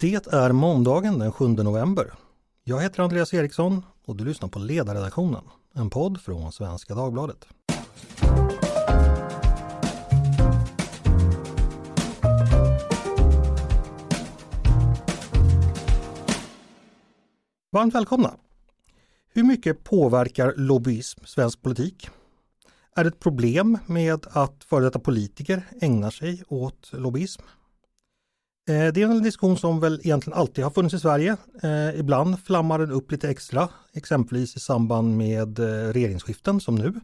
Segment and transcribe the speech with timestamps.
[0.00, 2.12] Det är måndagen den 7 november.
[2.64, 5.42] Jag heter Andreas Eriksson och du lyssnar på Ledarredaktionen,
[5.74, 7.46] en podd från Svenska Dagbladet.
[17.72, 18.34] Varmt välkomna!
[19.32, 22.08] Hur mycket påverkar lobbyism svensk politik?
[22.96, 27.42] Är det ett problem med att före detta politiker ägnar sig åt lobbyism?
[28.70, 31.36] Eh, det är en diskussion som väl egentligen alltid har funnits i Sverige.
[31.62, 37.00] Eh, ibland flammar den upp lite extra, exempelvis i samband med eh, regeringsskiften som nu.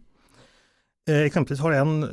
[1.08, 2.08] Exempelvis har en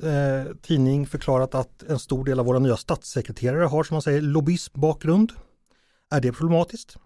[0.61, 5.31] tidning förklarat att en stor del av våra nya statssekreterare har som man säger lobbyismbakgrund.
[6.11, 6.97] Är det problematiskt?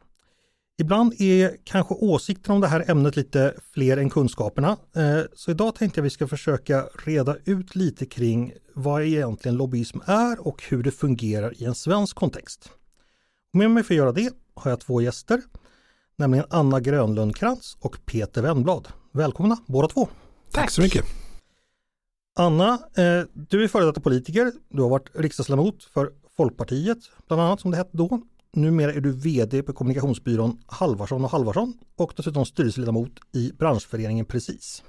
[0.80, 4.78] Ibland är kanske åsikten om det här ämnet lite fler än kunskaperna.
[4.96, 10.00] Eh, så idag tänkte jag vi ska försöka reda ut lite kring vad egentligen lobbyism
[10.06, 12.70] är och hur det fungerar i en svensk kontext.
[13.54, 15.42] med mig för att göra det har jag två gäster,
[16.16, 18.88] nämligen Anna Grönlundkrantz och Peter Wennblad.
[19.12, 20.08] Välkomna båda två!
[20.52, 21.06] Tack så mycket!
[22.36, 24.52] Anna, eh, du är före detta politiker.
[24.70, 28.22] Du har varit riksdagsledamot för Folkpartiet, bland annat som det hette då.
[28.54, 34.84] Numera är du VD på kommunikationsbyrån Halvarsson och Halvarsson och dessutom styrelseledamot i branschföreningen Precis.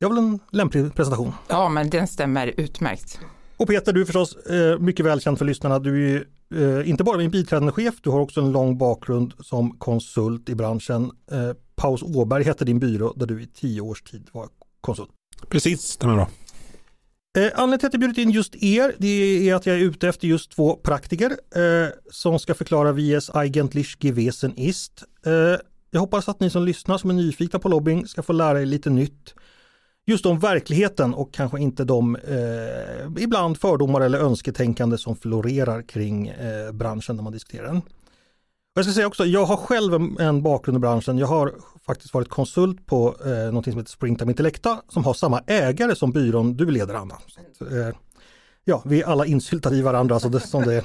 [0.00, 1.32] Det var väl en lämplig presentation?
[1.48, 3.20] Ja, men den stämmer utmärkt.
[3.56, 5.78] Och Peter, du är förstås eh, mycket välkänd för lyssnarna.
[5.78, 9.78] Du är eh, inte bara en biträdande chef, du har också en lång bakgrund som
[9.78, 11.10] konsult i branschen.
[11.32, 14.48] Eh, Paus Åberg hette din byrå där du i tio års tid var
[14.80, 15.10] konsult.
[15.48, 16.28] Precis, stämmer bra.
[17.36, 20.08] Eh, anledningen till att jag bjudit in just er det är att jag är ute
[20.08, 25.04] efter just två praktiker eh, som ska förklara wie es eigentlich gewesen ist.
[25.26, 25.32] Eh,
[25.90, 28.66] jag hoppas att ni som lyssnar som är nyfikna på lobbying ska få lära er
[28.66, 29.34] lite nytt
[30.06, 36.28] just om verkligheten och kanske inte de eh, ibland fördomar eller önsketänkande som florerar kring
[36.28, 37.82] eh, branschen när man diskuterar den.
[38.74, 41.18] Jag ska säga också, jag har själv en, bakgrund i branschen.
[41.18, 41.54] Jag har
[41.86, 46.12] faktiskt varit konsult på eh, något som heter Springtime Intellecta som har samma ägare som
[46.12, 47.18] byrån du leder Anna.
[47.58, 47.94] Så, eh,
[48.64, 50.84] ja, vi är alla insyltade i varandra så det, som, det,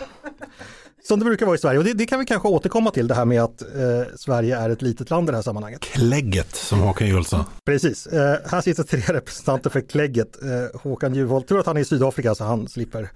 [1.03, 1.79] som det brukar vara i Sverige.
[1.79, 4.69] Och det, det kan vi kanske återkomma till det här med att eh, Sverige är
[4.69, 5.81] ett litet land i det här sammanhanget.
[5.81, 7.45] Klägget som Håkan Juholt sa.
[7.65, 10.43] Precis, eh, här sitter tre representanter för Klägget.
[10.43, 13.09] Eh, Håkan Juholt, tur att han är i Sydafrika så han slipper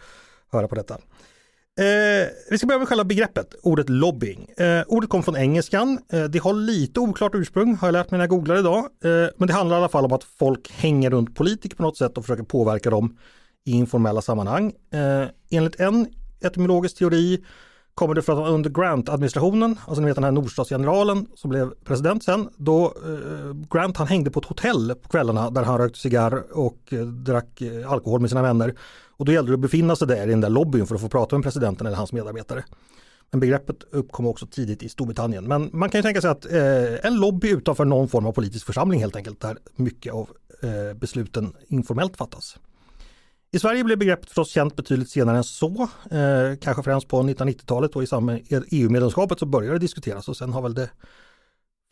[0.52, 0.98] höra på detta.
[1.80, 4.50] Eh, vi ska börja med själva begreppet, ordet lobbying.
[4.58, 6.00] Eh, ordet kommer från engelskan.
[6.14, 8.78] Eh, det har lite oklart ursprung, har jag lärt mig när jag googlar idag.
[8.78, 11.98] Eh, men det handlar i alla fall om att folk hänger runt politiker på något
[11.98, 13.18] sätt och försöker påverka dem
[13.66, 14.74] i informella sammanhang.
[14.94, 16.08] Eh, enligt en
[16.42, 17.44] etymologisk teori
[17.94, 22.50] kommer det från under Grant-administrationen, alltså ni vet den här nordstatsgeneralen som blev president sen.
[22.58, 26.94] Då eh, Grant han hängde på ett hotell på kvällarna där han rökte cigarr och
[26.94, 28.76] eh, drack eh, alkohol med sina vänner.
[29.20, 31.10] Och då gällde det att befinna sig där i den där lobbyn för att få
[31.10, 32.64] prata med presidenten eller hans medarbetare.
[33.32, 35.48] Men begreppet uppkom också tidigt i Storbritannien.
[35.48, 38.66] Men man kan ju tänka sig att eh, en lobby utanför någon form av politisk
[38.66, 40.30] församling helt enkelt där mycket av
[40.64, 42.58] eh, besluten informellt fattas.
[43.52, 45.90] I Sverige blev begreppet förstås känt betydligt senare än så.
[46.12, 50.30] Eh, kanske främst på 1990-talet och i samband med EU-medlemskapet e så började det diskuteras
[50.30, 50.90] och sen har väl det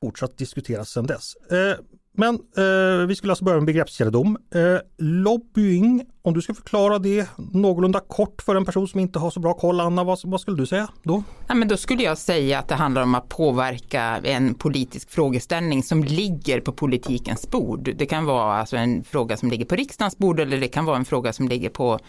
[0.03, 1.35] fortsatt diskuteras sedan dess.
[1.35, 1.85] Eh,
[2.19, 4.37] men eh, vi skulle alltså börja med begreppskännedom.
[4.55, 9.29] Eh, lobbying, om du ska förklara det någorlunda kort för en person som inte har
[9.29, 11.23] så bra koll, Anna, vad, vad skulle du säga då?
[11.47, 15.83] Ja, men då skulle jag säga att det handlar om att påverka en politisk frågeställning
[15.83, 17.93] som ligger på politikens bord.
[17.95, 20.97] Det kan vara alltså en fråga som ligger på riksdagens bord eller det kan vara
[20.97, 21.99] en fråga som ligger på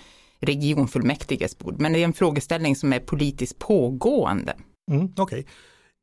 [0.41, 1.75] regionfullmäktiges bord.
[1.79, 4.55] Men det är en frågeställning som är politiskt pågående.
[4.91, 5.47] Mm, Okej.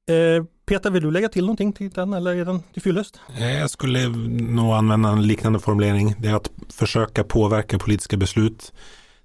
[0.05, 0.37] Okay.
[0.37, 3.19] Eh, Peter, vill du lägga till någonting till den eller är den till fyllest?
[3.39, 6.15] Jag skulle nog använda en liknande formulering.
[6.19, 8.73] Det är att försöka påverka politiska beslut.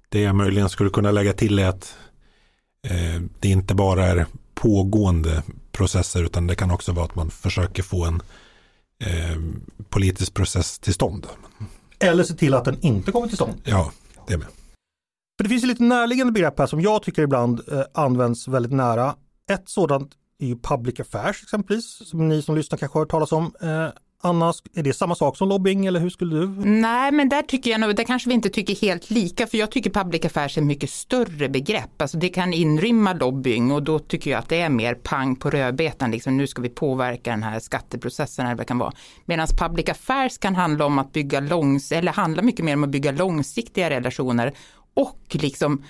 [0.09, 1.97] Det jag möjligen skulle kunna lägga till är att
[2.87, 7.83] eh, det inte bara är pågående processer utan det kan också vara att man försöker
[7.83, 8.21] få en
[9.03, 9.37] eh,
[9.89, 11.27] politisk process till stånd.
[11.99, 13.53] Eller se till att den inte kommer till stånd.
[13.63, 13.91] Ja,
[14.27, 14.47] det med.
[15.37, 18.71] För det finns ju lite närliggande begrepp här som jag tycker ibland eh, används väldigt
[18.71, 19.15] nära.
[19.49, 23.31] Ett sådant är ju public affairs exempelvis, som ni som lyssnar kanske har hört talas
[23.31, 23.53] om.
[23.61, 23.87] Eh,
[24.23, 26.47] Anna, är det samma sak som lobbying eller hur skulle du?
[26.65, 29.71] Nej, men där tycker jag nog, där kanske vi inte tycker helt lika, för jag
[29.71, 32.01] tycker public affairs är ett mycket större begrepp.
[32.01, 35.49] Alltså det kan inrymma lobbying och då tycker jag att det är mer pang på
[35.49, 38.93] rödbetan, liksom nu ska vi påverka den här skatteprocessen eller vad det kan vara.
[39.25, 42.89] Medan public affairs kan handla om att bygga långs, eller handla mycket mer om att
[42.89, 44.53] bygga långsiktiga relationer
[44.93, 45.83] och liksom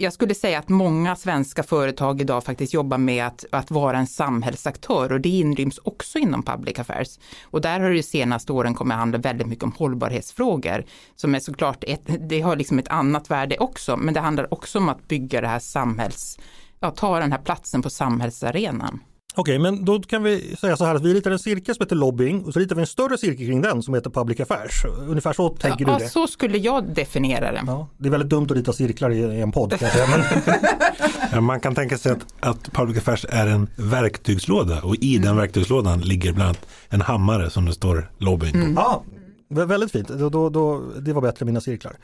[0.00, 4.06] jag skulle säga att många svenska företag idag faktiskt jobbar med att, att vara en
[4.06, 7.18] samhällsaktör och det inryms också inom public affairs.
[7.42, 10.84] Och där har det de senaste åren kommit att handla väldigt mycket om hållbarhetsfrågor
[11.16, 14.78] som är såklart, ett, det har liksom ett annat värde också, men det handlar också
[14.78, 16.38] om att bygga det här samhälls
[16.80, 19.00] ja, ta den här platsen på samhällsarenan.
[19.38, 21.96] Okej, men då kan vi säga så här att vi ritar en cirkel som heter
[21.96, 24.84] lobbying och så ritar vi en större cirkel kring den som heter public affairs.
[25.08, 26.10] Ungefär så tänker ja, du det?
[26.10, 27.62] så skulle jag definiera det.
[27.66, 29.78] Ja, det är väldigt dumt att rita cirklar i, en podd.
[29.78, 30.20] Kan säga, men...
[31.32, 35.36] Ja, man kan tänka sig att, att public affairs är en verktygslåda och i den
[35.36, 38.80] verktygslådan ligger bland annat en hammare som det står lobbying på.
[38.80, 39.04] Ja,
[39.50, 40.08] vä- väldigt fint.
[40.08, 41.96] Då, då, då, det var bättre än mina cirklar.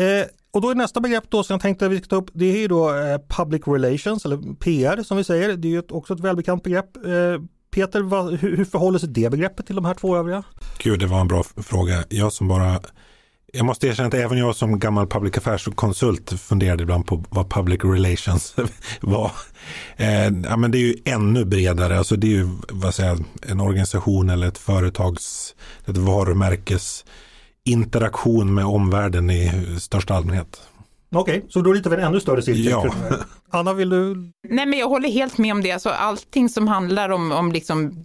[0.00, 2.30] Eh, och då är nästa begrepp då som jag tänkte att vi ska ta upp,
[2.32, 5.56] det är ju då eh, public relations eller PR som vi säger.
[5.56, 6.96] Det är ju ett, också ett välbekant begrepp.
[6.96, 10.42] Eh, Peter, vad, hur, hur förhåller sig det begreppet till de här två övriga?
[10.78, 12.04] Gud, det var en bra fråga.
[12.08, 12.80] Jag som bara
[13.54, 17.84] jag måste erkänna att även jag som gammal public affairs-konsult funderade ibland på vad public
[17.84, 18.54] relations
[19.00, 19.32] var.
[19.96, 23.60] Eh, ja, men det är ju ännu bredare, alltså det är ju vad säger, en
[23.60, 25.54] organisation eller ett företags,
[25.86, 27.04] ett varumärkes
[27.64, 29.50] interaktion med omvärlden i
[29.80, 30.62] största allmänhet.
[31.14, 32.70] Okej, så då ritar vi en ännu större cirkel.
[32.70, 32.86] Ja.
[33.50, 34.14] Anna, vill du?
[34.48, 38.04] Nej men jag håller helt med om det, alltså allting som handlar om, om liksom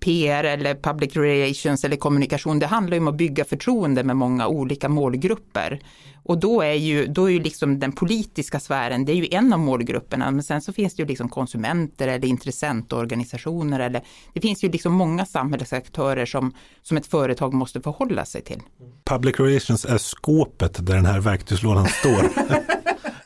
[0.00, 4.48] PR eller public relations eller kommunikation, det handlar ju om att bygga förtroende med många
[4.48, 5.80] olika målgrupper.
[6.28, 9.52] Och då är ju, då är ju liksom den politiska sfären, det är ju en
[9.52, 14.02] av målgrupperna, men sen så finns det ju liksom konsumenter eller intressentorganisationer eller
[14.32, 16.52] det finns ju liksom många samhällsaktörer som,
[16.82, 18.62] som ett företag måste förhålla sig till.
[19.04, 22.22] Public relations är skåpet där den här verktygslådan står.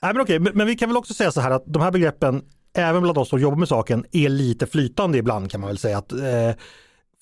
[0.03, 1.91] Nej men okej, men, men vi kan väl också säga så här att de här
[1.91, 2.43] begreppen,
[2.75, 5.99] även bland oss som jobbar med saken, är lite flytande ibland kan man väl säga.
[5.99, 6.52] att eh,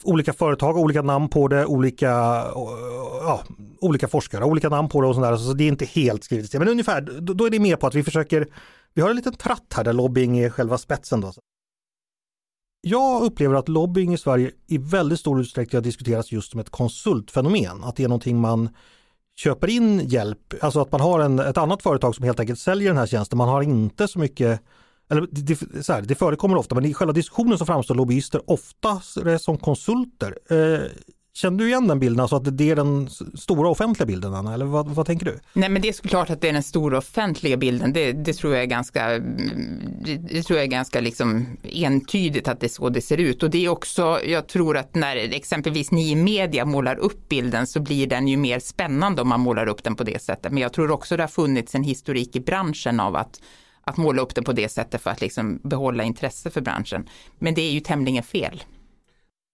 [0.04, 2.52] Olika företag har olika namn på det, olika, eh,
[3.22, 3.42] ja,
[3.80, 5.36] olika forskare har olika namn på det och sådär.
[5.36, 6.52] Så det är inte helt skrivet.
[6.54, 8.46] Men ungefär, då, då är det mer på att vi försöker,
[8.94, 11.20] vi har en liten tratt här där lobbying är själva spetsen.
[11.20, 11.32] Då.
[12.80, 16.70] Jag upplever att lobbying i Sverige i väldigt stor utsträckning har diskuterats just som ett
[16.70, 17.84] konsultfenomen.
[17.84, 18.68] Att det är någonting man
[19.36, 22.88] köper in hjälp, alltså att man har en, ett annat företag som helt enkelt säljer
[22.88, 23.38] den här tjänsten.
[23.38, 24.60] Man har inte så mycket,
[25.10, 28.50] eller det, det, så här, det förekommer ofta, men i själva diskussionen så framstår lobbyister
[28.50, 29.00] ofta
[29.38, 30.38] som konsulter.
[30.50, 30.90] Eh,
[31.34, 34.64] känner du igen den bilden, alltså att det är den stora offentliga bilden Anna, eller
[34.64, 35.38] vad, vad tänker du?
[35.52, 38.54] Nej men det är såklart att det är den stora offentliga bilden, det, det tror
[38.54, 42.88] jag är ganska, det, det tror jag är ganska liksom entydigt att det är så
[42.88, 43.42] det ser ut.
[43.42, 47.66] Och det är också, jag tror att när exempelvis ni i media målar upp bilden
[47.66, 50.52] så blir den ju mer spännande om man målar upp den på det sättet.
[50.52, 53.40] Men jag tror också det har funnits en historik i branschen av att
[53.88, 57.08] att måla upp den på det sättet för att liksom behålla intresse för branschen.
[57.38, 58.62] Men det är ju tämligen fel.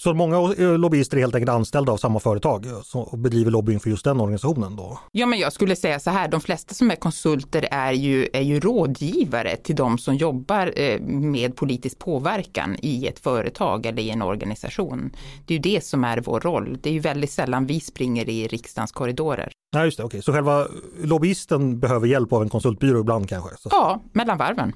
[0.02, 0.38] Så många
[0.76, 4.20] lobbyister är helt enkelt anställda av samma företag eh, och bedriver lobbying för just den
[4.20, 4.98] organisationen då?
[5.12, 8.40] Ja, men jag skulle säga så här, de flesta som är konsulter är ju, är
[8.40, 14.10] ju rådgivare till de som jobbar eh, med politisk påverkan i ett företag eller i
[14.10, 15.10] en organisation.
[15.46, 16.78] Det är ju det som är vår roll.
[16.82, 19.52] Det är ju väldigt sällan vi springer i riksdagens korridorer.
[19.74, 20.22] Nej, just det, okej.
[20.22, 20.66] Så själva
[21.02, 23.50] lobbyisten behöver hjälp av en konsultbyrå ibland kanske?
[23.56, 23.68] Så.
[23.72, 24.72] Ja, mellan varven.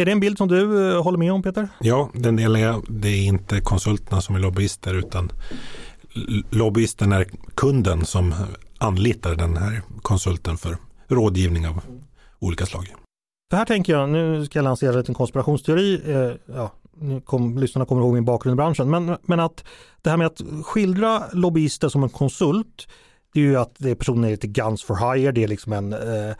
[0.00, 1.68] Är det en bild som du eh, håller med om Peter?
[1.80, 2.84] Ja, den delar jag.
[2.88, 5.32] Det är inte konsulterna som är lobbyister utan
[6.50, 8.34] lobbyisten är kunden som
[8.78, 10.76] anlitar den här konsulten för
[11.08, 11.80] rådgivning av
[12.38, 12.94] olika slag.
[13.50, 17.86] För här tänker jag, nu ska jag lansera en konspirationsteori, eh, ja, nu kom, lyssnarna
[17.86, 19.64] kommer ihåg min bakgrund i branschen, men, men att
[20.02, 22.88] det här med att skildra lobbyister som en konsult,
[23.32, 26.34] det är ju att det är personer Guns for Hire, det är liksom en eh,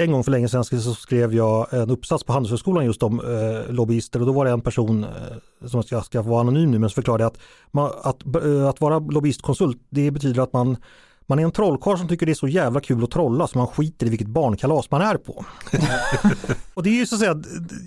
[0.00, 3.72] en gång för länge sedan så skrev jag en uppsats på Handelshögskolan just om eh,
[3.72, 4.20] lobbyister.
[4.20, 6.94] Och då var det en person eh, som ska, ska vara anonym nu men som
[6.94, 7.38] förklarade att,
[7.70, 10.76] man, att, eh, att vara lobbyistkonsult det betyder att man
[11.30, 13.66] man är en trollkarl som tycker det är så jävla kul att trolla så man
[13.66, 15.44] skiter i vilket barnkalas man är på.
[16.74, 17.34] och det är ju så att säga,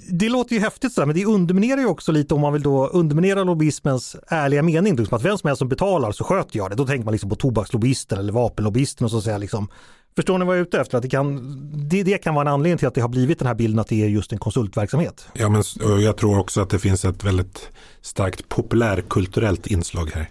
[0.10, 2.88] det- låter ju häftigt sådär men det underminerar ju också lite om man vill då
[2.88, 4.96] underminera lobbyismens ärliga mening.
[4.96, 6.76] Liksom att vem som helst som betalar så sköter jag det.
[6.76, 9.68] Då tänker man liksom på tobakslobbyister eller vapenlobbyisten och så säga liksom
[10.16, 10.98] Förstår ni vad jag är ute efter?
[10.98, 13.48] Att det, kan, det, det kan vara en anledning till att det har blivit den
[13.48, 15.28] här bilden att det är just en konsultverksamhet.
[15.34, 15.64] Ja, men
[16.02, 17.70] jag tror också att det finns ett väldigt
[18.02, 20.30] starkt populärkulturellt inslag här.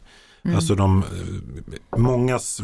[0.55, 1.05] Alltså de,
[1.97, 2.61] mångas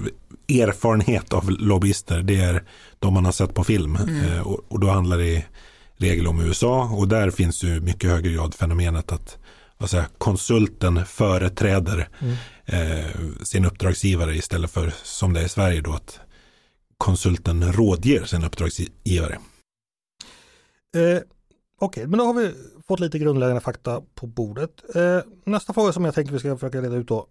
[0.49, 2.65] erfarenhet av lobbyister, det är
[2.99, 3.97] de man har sett på film.
[3.97, 5.45] Eh, Och, och då handlar det i
[5.97, 9.39] regel om USA och där finns ju mycket högre grad fenomenet att
[9.79, 12.09] vad säger, konsulten företräder
[12.65, 13.07] eh,
[13.43, 16.21] sin uppdragsgivare istället för som det är i Sverige då att
[16.99, 19.39] konsulten rådger sin uppdragsgivare.
[20.97, 21.23] Eh,
[21.81, 22.55] Okej, men då har vi
[22.89, 24.71] fått lite grundläggande fakta på bordet.
[24.95, 27.27] Eh, nästa fråga som jag tänker vi ska försöka reda ut då.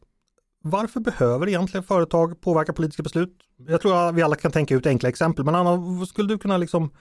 [0.63, 3.33] Varför behöver egentligen företag påverka politiska beslut?
[3.67, 6.57] Jag tror att vi alla kan tänka ut enkla exempel, men Anna, skulle du kunna
[6.57, 6.91] liksom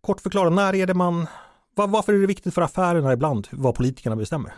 [0.00, 1.26] kort förklara när är det man,
[1.74, 4.52] var, varför är det viktigt för affärerna ibland vad politikerna bestämmer?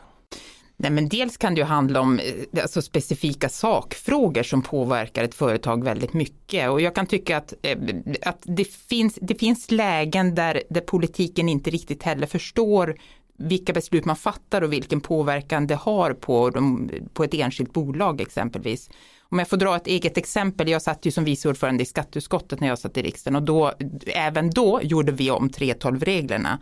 [0.81, 5.35] Nej, men dels kan det ju handla om eh, alltså, specifika sakfrågor som påverkar ett
[5.35, 6.71] företag väldigt mycket.
[6.71, 7.79] Och jag kan tycka att, eh,
[8.23, 12.97] att det, finns, det finns lägen där, där politiken inte riktigt heller förstår
[13.39, 18.21] vilka beslut man fattar och vilken påverkan det har på, de, på ett enskilt bolag
[18.21, 18.91] exempelvis.
[19.31, 22.61] Om jag får dra ett eget exempel, jag satt ju som vice ordförande i skatteutskottet
[22.61, 23.73] när jag satt i riksdagen och då,
[24.07, 26.59] även då gjorde vi om 3.12-reglerna.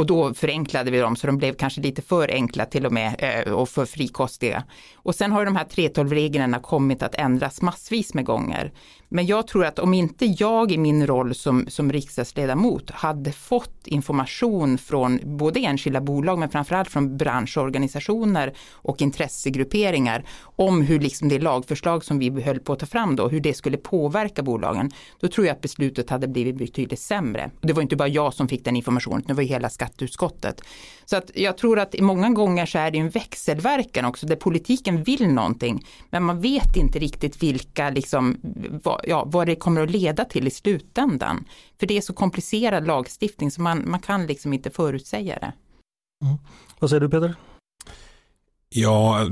[0.00, 3.14] Och då förenklade vi dem så de blev kanske lite för enkla till och med
[3.18, 4.64] eh, och för frikostiga.
[4.94, 8.72] Och sen har de här 3.12-reglerna kommit att ändras massvis med gånger.
[9.12, 13.86] Men jag tror att om inte jag i min roll som, som riksdagsledamot hade fått
[13.86, 21.38] information från både enskilda bolag men framförallt från branschorganisationer och intressegrupperingar om hur liksom det
[21.38, 24.90] lagförslag som vi höll på att ta fram då, hur det skulle påverka bolagen,
[25.20, 27.50] då tror jag att beslutet hade blivit betydligt sämre.
[27.60, 30.62] Det var inte bara jag som fick den informationen, det var ju hela skatteutskottet.
[31.04, 35.02] Så att jag tror att många gånger så är det en växelverkan också, där politiken
[35.02, 38.40] vill någonting, men man vet inte riktigt vilka, liksom,
[38.84, 41.44] vad, ja, vad det kommer att leda till i slutändan.
[41.80, 45.52] För det är så komplicerad lagstiftning så man, man kan liksom inte förutsäga det.
[46.24, 46.38] Mm.
[46.78, 47.34] Vad säger du Peter?
[48.68, 49.28] Ja,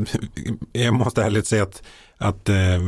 [0.73, 1.83] jag måste ärligt säga att,
[2.19, 2.81] att eh,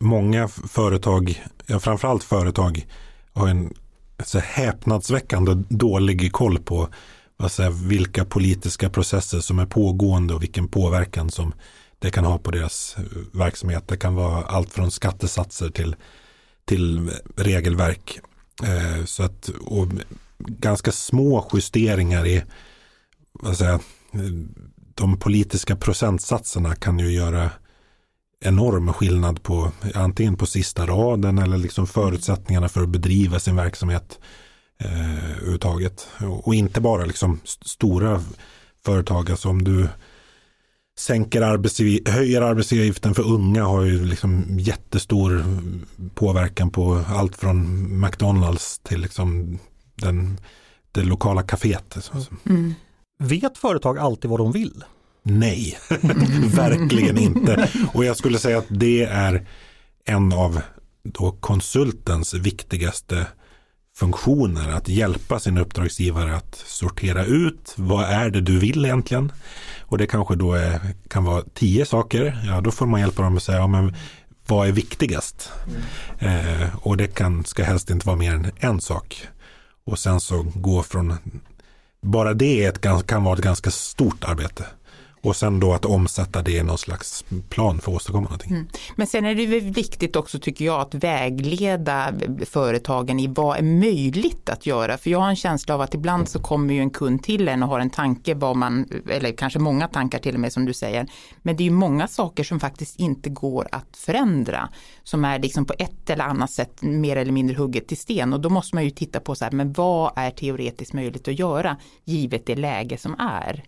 [0.00, 2.86] många företag, ja framförallt företag,
[3.32, 3.74] har en
[4.24, 6.88] så häpnadsväckande dålig koll på
[7.36, 11.54] vad säga, vilka politiska processer som är pågående och vilken påverkan som
[11.98, 13.88] det kan ha på deras eh, verksamhet.
[13.88, 15.96] Det kan vara allt från skattesatser till,
[16.64, 18.20] till regelverk.
[18.62, 19.86] Eh, så att, och
[20.38, 22.42] ganska små justeringar i
[23.32, 23.80] vad säger, eh,
[24.94, 27.50] de politiska procentsatserna kan ju göra
[28.44, 34.18] enorm skillnad på antingen på sista raden eller liksom förutsättningarna för att bedriva sin verksamhet
[34.78, 36.08] eh, överhuvudtaget.
[36.20, 38.22] Och, och inte bara liksom stora
[38.84, 39.88] företag, alltså om du
[40.98, 45.44] sänker arbetsgiv höjer arbetsgivaravgiften för unga har ju liksom jättestor
[46.14, 49.58] påverkan på allt från McDonalds till liksom
[49.94, 50.40] den,
[50.92, 52.10] det lokala kaféet.
[52.44, 52.74] Mm.
[53.18, 54.84] Vet företag alltid vad de vill?
[55.22, 55.78] Nej,
[56.54, 57.68] verkligen inte.
[57.94, 59.46] Och jag skulle säga att det är
[60.04, 60.60] en av
[61.02, 63.26] då konsultens viktigaste
[63.96, 69.32] funktioner att hjälpa sin uppdragsgivare att sortera ut vad är det du vill egentligen.
[69.80, 72.42] Och det kanske då är, kan vara tio saker.
[72.46, 73.94] Ja, då får man hjälpa dem att säga ja, men
[74.46, 75.52] vad är viktigast?
[76.18, 76.60] Mm.
[76.62, 79.26] Eh, och det kan, ska helst inte vara mer än en sak.
[79.84, 81.14] Och sen så gå från,
[82.02, 84.66] bara det ett, kan vara ett ganska stort arbete.
[85.22, 88.52] Och sen då att omsätta det i någon slags plan för att åstadkomma någonting.
[88.52, 88.68] Mm.
[88.96, 92.12] Men sen är det viktigt också tycker jag att vägleda
[92.46, 94.98] företagen i vad är möjligt att göra.
[94.98, 97.62] För jag har en känsla av att ibland så kommer ju en kund till en
[97.62, 100.72] och har en tanke vad man, eller kanske många tankar till och med som du
[100.72, 101.06] säger.
[101.42, 104.68] Men det är ju många saker som faktiskt inte går att förändra.
[105.02, 108.32] Som är liksom på ett eller annat sätt mer eller mindre hugget i sten.
[108.32, 111.38] Och då måste man ju titta på så här, men vad är teoretiskt möjligt att
[111.38, 113.64] göra givet det läge som är.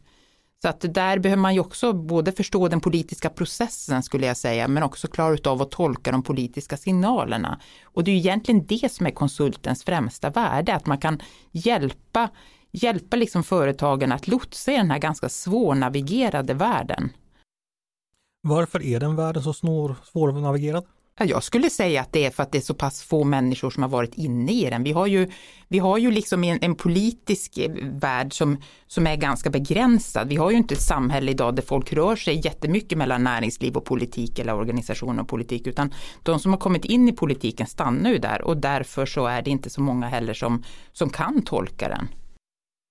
[0.62, 4.68] Så att där behöver man ju också både förstå den politiska processen skulle jag säga,
[4.68, 7.60] men också klara av att tolka de politiska signalerna.
[7.84, 12.30] Och det är ju egentligen det som är konsultens främsta värde, att man kan hjälpa,
[12.70, 17.10] hjälpa liksom företagen att lotsa i den här ganska svårnavigerade världen.
[18.42, 19.52] Varför är den världen så
[20.04, 20.84] svårnavigerad?
[21.18, 23.82] Jag skulle säga att det är för att det är så pass få människor som
[23.82, 24.82] har varit inne i den.
[24.82, 25.30] Vi har ju,
[25.68, 30.28] vi har ju liksom en, en politisk eh, värld som, som är ganska begränsad.
[30.28, 33.84] Vi har ju inte ett samhälle idag där folk rör sig jättemycket mellan näringsliv och
[33.84, 38.18] politik eller organisation och politik utan de som har kommit in i politiken stannar ju
[38.18, 42.08] där och därför så är det inte så många heller som, som kan tolka den.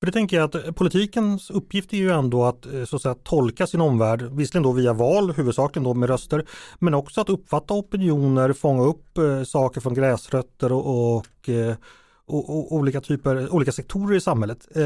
[0.02, 3.02] För det tänker jag att eh, politikens uppgift är ju ändå att, eh, så att
[3.02, 6.46] säga, tolka sin omvärld, visserligen då via val, huvudsakligen då med röster,
[6.80, 11.76] men också att uppfatta opinioner, fånga upp eh, saker från gräsrötter och, och, eh,
[12.26, 14.68] och, och, olika typer, olika sektorer i samhället.
[14.76, 14.84] Eh,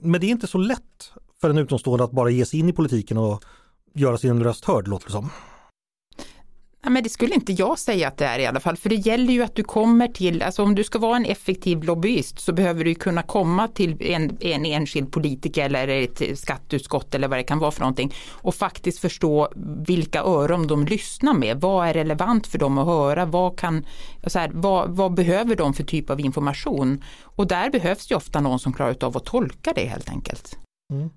[0.00, 2.72] men det är inte så lätt för en utomstående att bara ge sig in i
[2.72, 3.44] politiken och
[3.94, 5.30] göra sin röst hörd, låter det som.
[6.82, 8.94] Ja, men det skulle inte jag säga att det är i alla fall, för det
[8.94, 12.52] gäller ju att du kommer till, alltså om du ska vara en effektiv lobbyist så
[12.52, 17.42] behöver du kunna komma till en, en enskild politiker eller ett skatteutskott eller vad det
[17.42, 19.52] kan vara för någonting och faktiskt förstå
[19.86, 21.60] vilka öron de lyssnar med.
[21.60, 23.26] Vad är relevant för dem att höra?
[23.26, 23.86] Vad, kan,
[24.26, 27.04] så här, vad, vad behöver de för typ av information?
[27.22, 30.58] Och där behövs ju ofta någon som klarar av att tolka det helt enkelt.
[30.92, 31.10] Mm.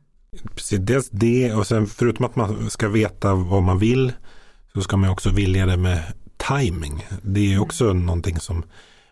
[0.55, 4.12] Precis, dels det och sen förutom att man ska veta vad man vill
[4.75, 6.03] så ska man också vilja det med
[6.50, 7.06] timing.
[7.22, 8.06] Det är också mm.
[8.06, 8.63] någonting som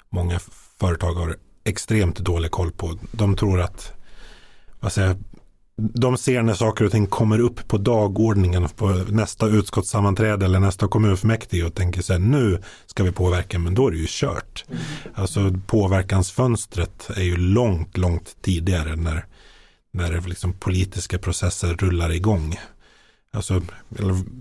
[0.10, 0.39] många
[0.80, 2.98] företag har extremt dålig koll på.
[3.12, 3.94] De tror att
[4.80, 5.18] vad säger,
[5.75, 10.88] de ser när saker och ting kommer upp på dagordningen på nästa utskottssammanträde eller nästa
[10.88, 14.65] kommunfullmäktige och tänker så här nu ska vi påverka men då är det ju kört.
[14.68, 14.82] Mm.
[15.13, 19.25] Alltså påverkansfönstret är ju långt, långt tidigare när,
[19.94, 22.60] när liksom politiska processer rullar igång.
[23.33, 23.61] Alltså,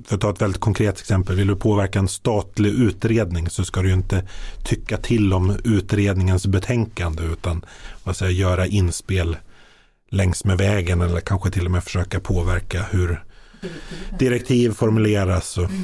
[0.06, 3.82] för att ta ett väldigt konkret exempel, vill du påverka en statlig utredning så ska
[3.82, 4.28] du inte
[4.64, 7.64] tycka till om utredningens betänkande utan
[8.04, 9.36] vad säger, göra inspel
[10.10, 13.24] längs med vägen eller kanske till och med försöka påverka hur
[14.18, 15.58] direktiv formuleras.
[15.58, 15.64] Och...
[15.64, 15.82] Mm.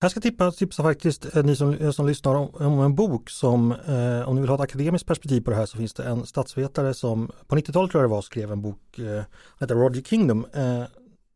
[0.00, 3.30] Jag ska tippa, tipsa faktiskt eh, ni som, eh, som lyssnar om, om en bok
[3.30, 6.04] som, eh, om ni vill ha ett akademiskt perspektiv på det här så finns det
[6.04, 9.22] en statsvetare som på 90-talet tror jag det var skrev en bok, eh,
[9.60, 10.46] heter Roger Kingdom.
[10.54, 10.82] Eh,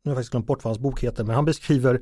[0.05, 2.01] nu har jag faktiskt glömt bort vad hans bok heter, men han beskriver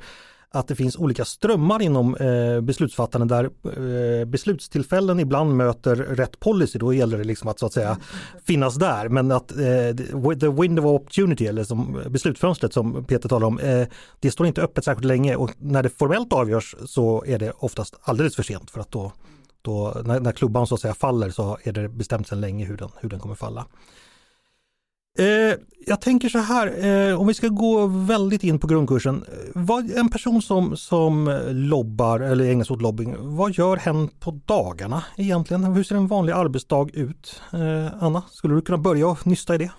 [0.52, 6.78] att det finns olika strömmar inom eh, beslutsfattande där eh, beslutstillfällen ibland möter rätt policy.
[6.78, 7.98] Då gäller det liksom att så att säga
[8.44, 9.08] finnas där.
[9.08, 13.58] Men att eh, the window of opportunity eller som eh, beslutsfönstret som Peter talar om,
[13.58, 13.88] eh,
[14.20, 17.94] det står inte öppet särskilt länge och när det formellt avgörs så är det oftast
[18.02, 19.12] alldeles för sent för att då,
[19.62, 22.76] då när, när klubban så att säga faller så är det bestämt sedan länge hur
[22.76, 23.66] den, hur den kommer falla.
[25.20, 25.54] Eh,
[25.86, 29.24] jag tänker så här, eh, om vi ska gå väldigt in på grundkursen.
[29.28, 34.08] Eh, vad, en person som, som lobbar eller ägnar sig åt lobbying, vad gör hen
[34.20, 35.64] på dagarna egentligen?
[35.64, 37.42] Hur ser en vanlig arbetsdag ut?
[37.52, 39.70] Eh, Anna, skulle du kunna börja och nysta i det?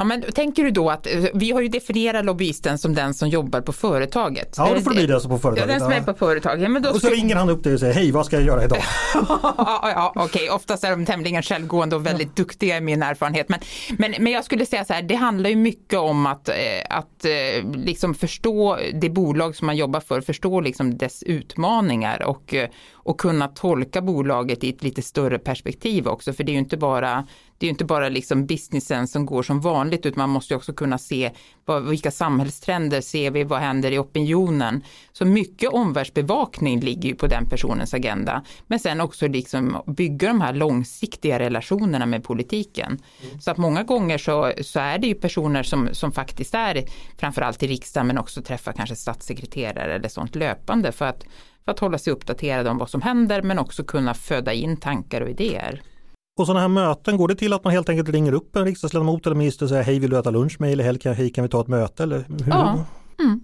[0.00, 3.28] Ja, men tänker du då att eh, vi har ju definierat lobbyisten som den som
[3.28, 4.54] jobbar på företaget.
[4.56, 5.68] Ja, då får det bli den som på företaget.
[5.68, 6.70] Ja, den som är på företaget.
[6.70, 8.64] Men då och så ringer han upp dig och säger hej, vad ska jag göra
[8.64, 8.78] idag?
[9.28, 10.48] ja, ja, Okej, okay.
[10.48, 12.32] oftast är de tämligen självgående och väldigt ja.
[12.36, 13.48] duktiga i min erfarenhet.
[13.48, 13.60] Men,
[13.98, 16.54] men, men jag skulle säga så här, det handlar ju mycket om att, eh,
[16.90, 22.54] att eh, liksom förstå det bolag som man jobbar för, förstå liksom dess utmaningar och,
[22.92, 26.32] och kunna tolka bolaget i ett lite större perspektiv också.
[26.32, 27.26] För det är ju inte bara
[27.60, 30.98] det är inte bara liksom businessen som går som vanligt utan man måste också kunna
[30.98, 31.30] se
[31.64, 34.82] vad, vilka samhällstrender ser vi, vad händer i opinionen.
[35.12, 38.44] Så mycket omvärldsbevakning ligger ju på den personens agenda.
[38.66, 42.98] Men sen också liksom bygga de här långsiktiga relationerna med politiken.
[43.22, 43.40] Mm.
[43.40, 46.84] Så att många gånger så, så är det ju personer som, som faktiskt är
[47.18, 51.24] framförallt i riksdagen men också träffar kanske statssekreterare eller sånt löpande för att
[51.64, 55.20] för att hålla sig uppdaterade om vad som händer men också kunna föda in tankar
[55.20, 55.82] och idéer.
[56.36, 59.26] På sådana här möten, går det till att man helt enkelt ringer upp en riksdagsledamot
[59.26, 61.60] eller minister och säger hej vill du äta lunch med eller hej kan vi ta
[61.60, 62.02] ett möte?
[62.02, 62.48] Eller hur?
[62.48, 62.84] Ja.
[63.20, 63.40] Mm.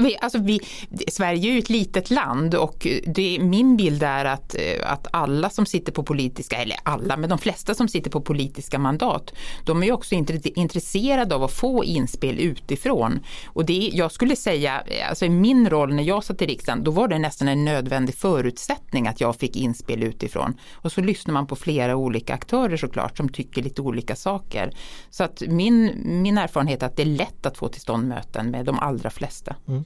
[0.00, 0.60] Vi, alltså vi,
[1.08, 5.50] Sverige är ju ett litet land och det, min bild är att, eh, att alla
[5.50, 9.32] som sitter på politiska, eller alla, men de flesta som sitter på politiska mandat,
[9.64, 13.20] de är ju också intresserade av att få inspel utifrån.
[13.46, 16.84] Och det, jag skulle säga, eh, alltså i min roll när jag satt i riksdagen,
[16.84, 20.54] då var det nästan en nödvändig förutsättning att jag fick inspel utifrån.
[20.74, 24.72] Och så lyssnar man på flera olika aktörer såklart som tycker lite olika saker.
[25.10, 28.50] Så att min, min erfarenhet är att det är lätt att få till stånd möten
[28.50, 29.56] med de allra flesta.
[29.68, 29.84] Mm.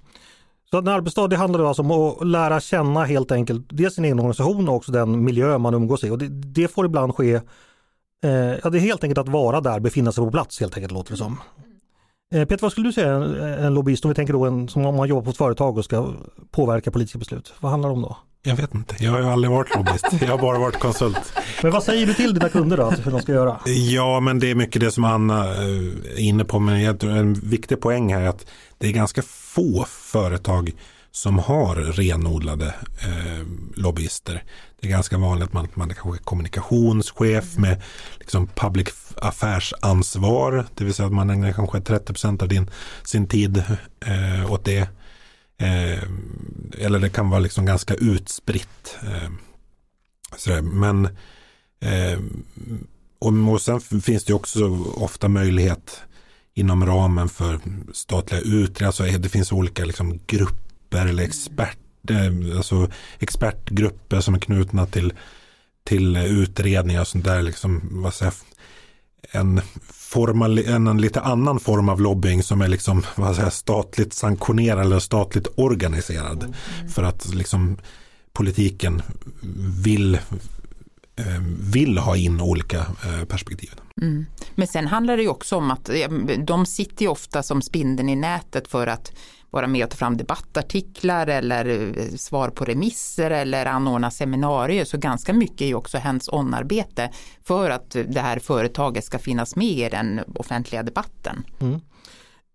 [0.71, 4.19] Så en arbetsdag det handlar alltså om att lära känna helt enkelt dels sin egen
[4.19, 6.11] organisation och också den miljö man umgås i.
[6.11, 7.35] Och det, det får ibland ske,
[8.25, 10.93] eh, ja, det är helt enkelt att vara där, befinna sig på plats helt enkelt
[10.93, 11.39] låter det som.
[12.35, 14.87] Eh, Peter, vad skulle du säga en, en lobbyist, om vi tänker då en, som
[14.87, 16.13] om man jobbar på ett företag och ska
[16.51, 18.17] påverka politiska beslut, vad handlar det om då?
[18.45, 20.07] Jag vet inte, jag har ju aldrig varit lobbyist.
[20.21, 21.33] Jag har bara varit konsult.
[21.63, 23.61] Men vad säger du till dina kunder då, hur de ska göra?
[23.67, 25.61] Ja, men det är mycket det som Anna eh,
[26.15, 26.59] är inne på.
[26.59, 28.47] Men en viktig poäng här är att
[28.79, 30.73] det är ganska få företag
[31.11, 32.67] som har renodlade
[33.01, 34.43] eh, lobbyister.
[34.81, 37.83] Det är ganska vanligt att man, man är kommunikationschef med
[38.19, 40.67] liksom public affärsansvar.
[40.75, 42.71] Det vill säga att man ägnar kanske 30% av din,
[43.05, 43.65] sin tid
[44.07, 44.89] eh, åt det.
[45.59, 46.03] Eh,
[46.79, 48.97] eller det kan vara liksom ganska utspritt.
[49.03, 51.05] Eh, Men
[51.81, 52.21] eh,
[53.19, 56.01] och, och sen finns det också ofta möjlighet
[56.55, 57.61] inom ramen för
[57.93, 58.87] statliga utredningar.
[58.87, 65.12] Alltså eh, det finns olika liksom, grupper eller experter, alltså expertgrupper som är knutna till,
[65.85, 67.43] till utredningar och sånt där.
[67.43, 68.35] Liksom, vad säger,
[69.31, 69.61] en,
[70.12, 74.98] formal, en, lite annan form av lobbying som är liksom, vad säger, statligt sanktionerad eller
[74.98, 76.42] statligt organiserad.
[76.42, 76.88] Mm.
[76.88, 77.79] För att liksom,
[78.33, 79.03] politiken
[79.85, 80.18] vill
[81.16, 81.40] Eh,
[81.72, 83.70] vill ha in olika eh, perspektiv.
[84.03, 84.27] Mm.
[84.55, 85.90] Men sen handlar det ju också om att
[86.38, 89.12] de sitter ju ofta som spindeln i nätet för att
[89.53, 91.67] vara med och ta fram debattartiklar eller
[91.99, 94.85] eh, svar på remisser eller anordna seminarier.
[94.85, 97.11] Så ganska mycket är ju också hands-on-arbete
[97.43, 101.45] för att det här företaget ska finnas med i den offentliga debatten.
[101.61, 101.81] Mm.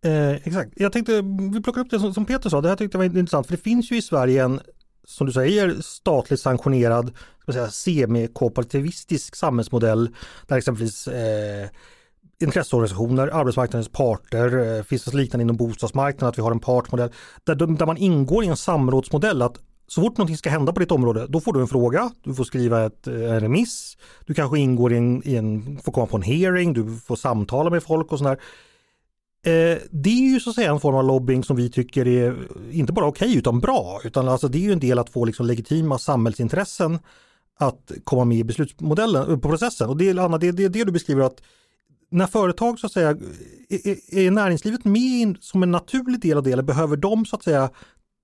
[0.05, 1.21] Eh, exakt, jag tänkte
[1.53, 3.55] vi plockar upp det som, som Peter sa, det här tyckte jag var intressant för
[3.55, 4.59] det finns ju i Sverige en
[5.07, 7.11] som du säger statligt sanktionerad
[7.71, 10.09] semikooperativistisk samhällsmodell
[10.47, 11.69] där exempelvis eh,
[12.39, 17.09] intresseorganisationer, arbetsmarknadens parter, eh, finns det liknande inom bostadsmarknaden att vi har en partsmodell
[17.43, 20.91] där, där man ingår i en samrådsmodell att så fort någonting ska hända på ditt
[20.91, 24.59] område, då får du en fråga, du får skriva ett, eh, en remiss, du kanske
[24.59, 28.11] ingår i en, i en, får komma på en hearing, du får samtala med folk
[28.11, 28.37] och sådär.
[29.45, 32.27] Eh, det är ju så att säga en form av lobbying som vi tycker är
[32.27, 35.09] eh, inte bara okej okay, utan bra, utan alltså det är ju en del att
[35.09, 36.99] få liksom legitima samhällsintressen
[37.59, 39.89] att komma med i beslutsmodellen, på processen.
[39.89, 41.41] Och det, Anna, det är det, det du beskriver att
[42.09, 43.09] när företag så att säga,
[43.69, 47.43] är, är näringslivet med som en naturlig del av det eller behöver de så att
[47.43, 47.69] säga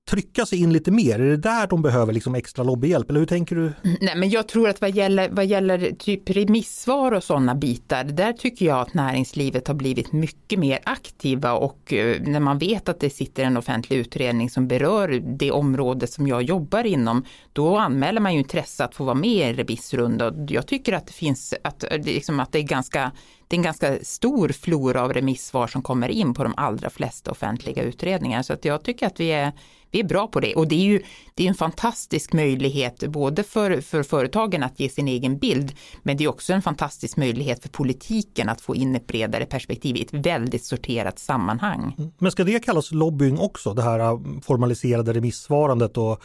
[0.09, 1.19] trycka sig in lite mer?
[1.19, 3.61] Är det där de behöver liksom extra lobbyhjälp eller hur tänker du?
[3.61, 8.03] Mm, nej men jag tror att vad gäller, vad gäller typ remissvar och sådana bitar,
[8.03, 12.89] där tycker jag att näringslivet har blivit mycket mer aktiva och eh, när man vet
[12.89, 17.77] att det sitter en offentlig utredning som berör det område som jag jobbar inom, då
[17.77, 20.33] anmäler man ju intresse att få vara med i en remissrunda.
[20.47, 23.11] Jag tycker att det finns, att, eh, liksom att det är ganska
[23.47, 27.31] det är en ganska stor flora av remissvar som kommer in på de allra flesta
[27.31, 28.41] offentliga utredningar.
[28.41, 29.51] Så att jag tycker att vi är,
[29.93, 30.56] vi är bra på det.
[30.56, 31.01] Och det är ju
[31.36, 35.71] det är en fantastisk möjlighet både för, för företagen att ge sin egen bild,
[36.03, 39.97] men det är också en fantastisk möjlighet för politiken att få in ett bredare perspektiv
[39.97, 41.95] i ett väldigt sorterat sammanhang.
[41.97, 42.12] Mm.
[42.17, 46.23] Men ska det kallas lobbying också, det här äh, formaliserade remissvarandet och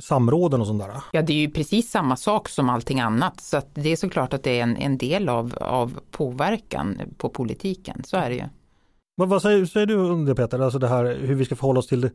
[0.00, 0.90] samråden och sånt där?
[1.12, 3.40] Ja, det är ju precis samma sak som allting annat.
[3.40, 7.28] Så att det är såklart att det är en, en del av, av påverkan på
[7.28, 8.02] politiken.
[8.04, 8.44] Så är det ju.
[9.14, 11.78] Vad, vad säger, säger, du om det Peter, alltså det här hur vi ska förhålla
[11.78, 12.10] oss till det,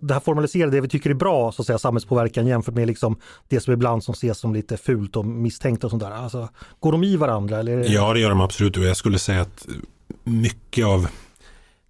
[0.00, 3.16] det här formaliserade, det vi tycker är bra så att säga samhällspåverkan jämfört med liksom
[3.48, 6.10] det som ibland som ses som lite fult och misstänkt och sånt där.
[6.10, 6.48] Alltså,
[6.80, 7.58] går de i varandra?
[7.58, 7.92] Eller?
[7.92, 9.66] Ja det gör de absolut och jag skulle säga att
[10.24, 11.08] mycket av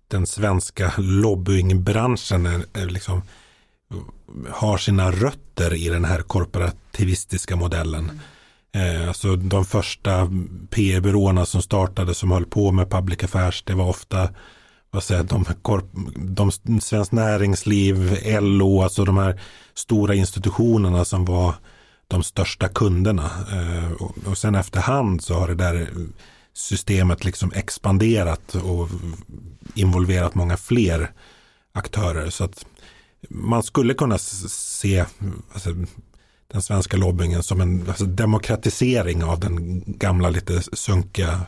[0.09, 3.23] den svenska lobbyingbranschen är, är liksom
[4.51, 8.21] har sina rötter i den här korporativistiska modellen.
[8.75, 10.31] Eh, alltså de första
[10.71, 14.29] PR-byråerna som startade som höll på med public affairs, det var ofta
[14.91, 15.45] vad säger, de,
[16.15, 19.41] de, de Svenskt Näringsliv, LO, alltså de här
[19.75, 21.55] stora institutionerna som var
[22.09, 23.31] de största kunderna.
[23.53, 25.89] Eh, och, och sen efterhand så har det där
[26.53, 28.89] systemet liksom expanderat och
[29.75, 31.11] involverat många fler
[31.73, 32.31] aktörer.
[32.31, 32.67] Så att
[33.29, 35.05] man skulle kunna se
[35.53, 35.71] alltså,
[36.53, 41.41] den svenska lobbyingen som en alltså, demokratisering av den gamla lite sunkiga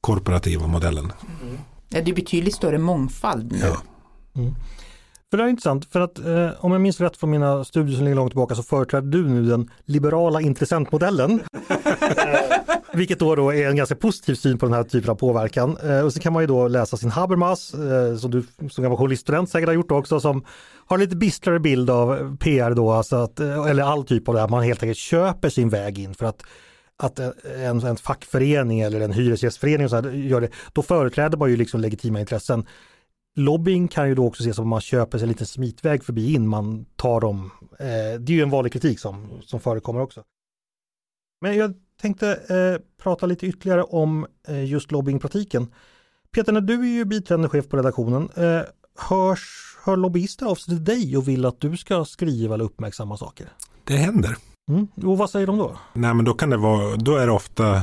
[0.00, 1.12] korporativa modellen.
[1.42, 1.58] Mm.
[1.88, 3.58] Ja, det är betydligt större mångfald nu.
[3.58, 3.76] Ja.
[4.36, 4.54] Mm.
[5.30, 8.04] För det är intressant, för att eh, om jag minns rätt från mina studier som
[8.04, 11.40] ligger långt tillbaka så företräder du nu den liberala intressentmodellen.
[12.92, 15.76] Vilket då, då är en ganska positiv syn på den här typen av påverkan.
[15.76, 18.98] Eh, och så kan man ju då läsa sin Habermas, eh, som du som gammal
[18.98, 20.44] journaliststudent säkert har gjort också, som
[20.86, 24.34] har en lite bistrare bild av PR då, alltså att, eh, eller all typ av
[24.34, 26.42] det här, man helt enkelt köper sin väg in för att
[26.98, 31.56] att en, en fackförening eller en hyresgästförening så här, gör det, då företräder man ju
[31.56, 32.66] liksom legitima intressen.
[33.38, 36.34] Lobbying kan ju då också ses som att man köper sig en liten smitväg förbi
[36.34, 37.50] in, man tar dem.
[37.78, 40.22] Eh, det är ju en vanlig kritik som, som förekommer också.
[41.40, 45.72] Men jag tänkte eh, prata lite ytterligare om eh, just lobbyingpraktiken.
[46.30, 48.60] Peter, när du är ju biträdande chef på redaktionen, eh,
[48.98, 53.16] hörs, hör lobbyister av sig till dig och vill att du ska skriva eller uppmärksamma
[53.16, 53.52] saker?
[53.84, 54.36] Det händer.
[54.70, 54.88] Mm.
[55.04, 55.76] Och vad säger de då?
[55.92, 57.82] Nej men då kan det vara, då är det ofta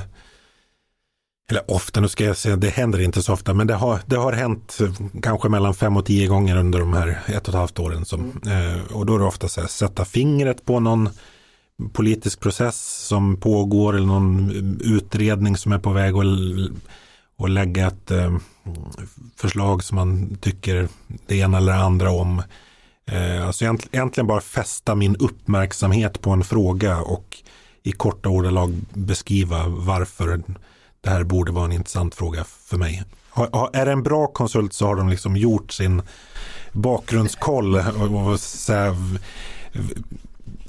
[1.50, 4.16] eller ofta, nu ska jag säga, det händer inte så ofta, men det har, det
[4.16, 4.78] har hänt
[5.22, 8.06] kanske mellan fem och tio gånger under de här ett och ett halvt åren.
[8.06, 8.76] Som, mm.
[8.76, 11.10] eh, och då är det ofta så här, sätta fingret på någon
[11.94, 14.52] politisk process som pågår eller någon
[14.84, 16.24] utredning som är på väg och,
[17.38, 18.38] och lägga ett eh,
[19.38, 20.88] förslag som man tycker
[21.28, 22.44] det ena eller andra om.
[23.06, 27.38] Eh, alltså egentligen bara fästa min uppmärksamhet på en fråga och
[27.84, 30.42] i korta ordalag beskriva varför
[31.04, 33.04] det här borde vara en intressant fråga för mig.
[33.74, 36.02] Är det en bra konsult så har de liksom gjort sin
[36.72, 38.40] bakgrundskoll och, och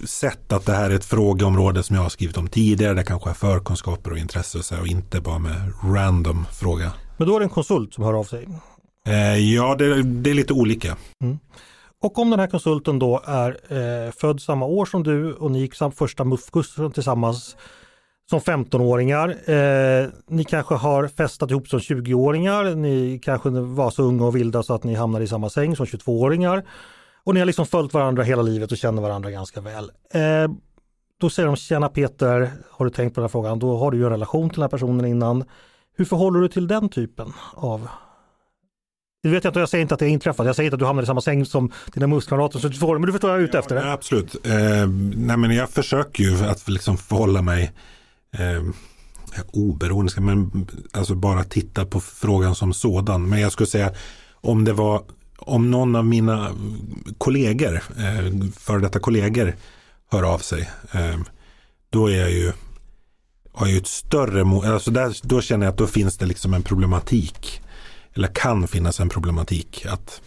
[0.04, 2.94] sett att det här är ett frågeområde som jag har skrivit om tidigare.
[2.94, 6.92] Det kanske är förkunskaper och intresse och, inte bara med random fråga.
[7.16, 8.48] Men då är det en konsult som hör av sig?
[9.06, 10.96] Eh, ja, det, det, är lite olika.
[11.22, 11.38] Mm.
[12.02, 15.60] Och om den här konsulten då är eh, född samma år som du och ni
[15.60, 17.56] gick första MUF-kursen tillsammans
[18.30, 19.28] som 15-åringar.
[19.50, 22.74] Eh, ni kanske har festat ihop som 20-åringar.
[22.74, 25.87] Ni kanske var så unga och vilda så att ni hamnade i samma säng som
[25.87, 26.64] 22-åringar.
[27.24, 29.90] Och ni har liksom följt varandra hela livet och känner varandra ganska väl.
[30.14, 30.48] Eh,
[31.20, 33.58] då säger de, tjena Peter, har du tänkt på den här frågan?
[33.58, 35.44] Då har du ju en relation till den här personen innan.
[35.96, 37.88] Hur förhåller du till den typen av
[39.22, 40.46] du vet jag inte, jag säger inte att det är inträffat.
[40.46, 43.02] Jag säger inte att du hamnar i samma säng som dina muskkamrater som 22 men
[43.02, 43.76] du förstår vad jag är ute efter.
[43.76, 44.46] Ja, absolut.
[44.46, 44.52] Eh,
[45.16, 47.72] nej, men jag försöker ju att liksom förhålla mig
[48.38, 48.62] eh,
[49.52, 53.28] oberoende, men alltså bara titta på frågan som sådan.
[53.28, 53.94] Men jag skulle säga
[54.32, 55.02] om det var
[55.38, 56.50] om någon av mina
[57.18, 59.56] kollegor, eh, före detta kollegor,
[60.10, 61.18] hör av sig, eh,
[61.90, 62.52] då är jag ju
[63.54, 66.62] har ju ett större, alltså där, då känner jag att då finns det liksom en
[66.62, 67.60] problematik.
[68.14, 70.20] Eller kan finnas en problematik att,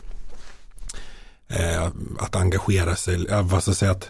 [1.47, 1.85] eh,
[2.19, 3.25] att engagera sig.
[3.41, 4.09] Vad ska jag säga att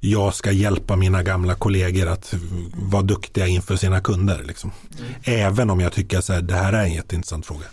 [0.00, 2.34] jag ska hjälpa mina gamla kollegor att
[2.74, 4.44] vara duktiga inför sina kunder.
[4.46, 4.70] Liksom.
[4.98, 5.12] Mm.
[5.22, 7.64] Även om jag tycker att det här är en jätteintressant fråga.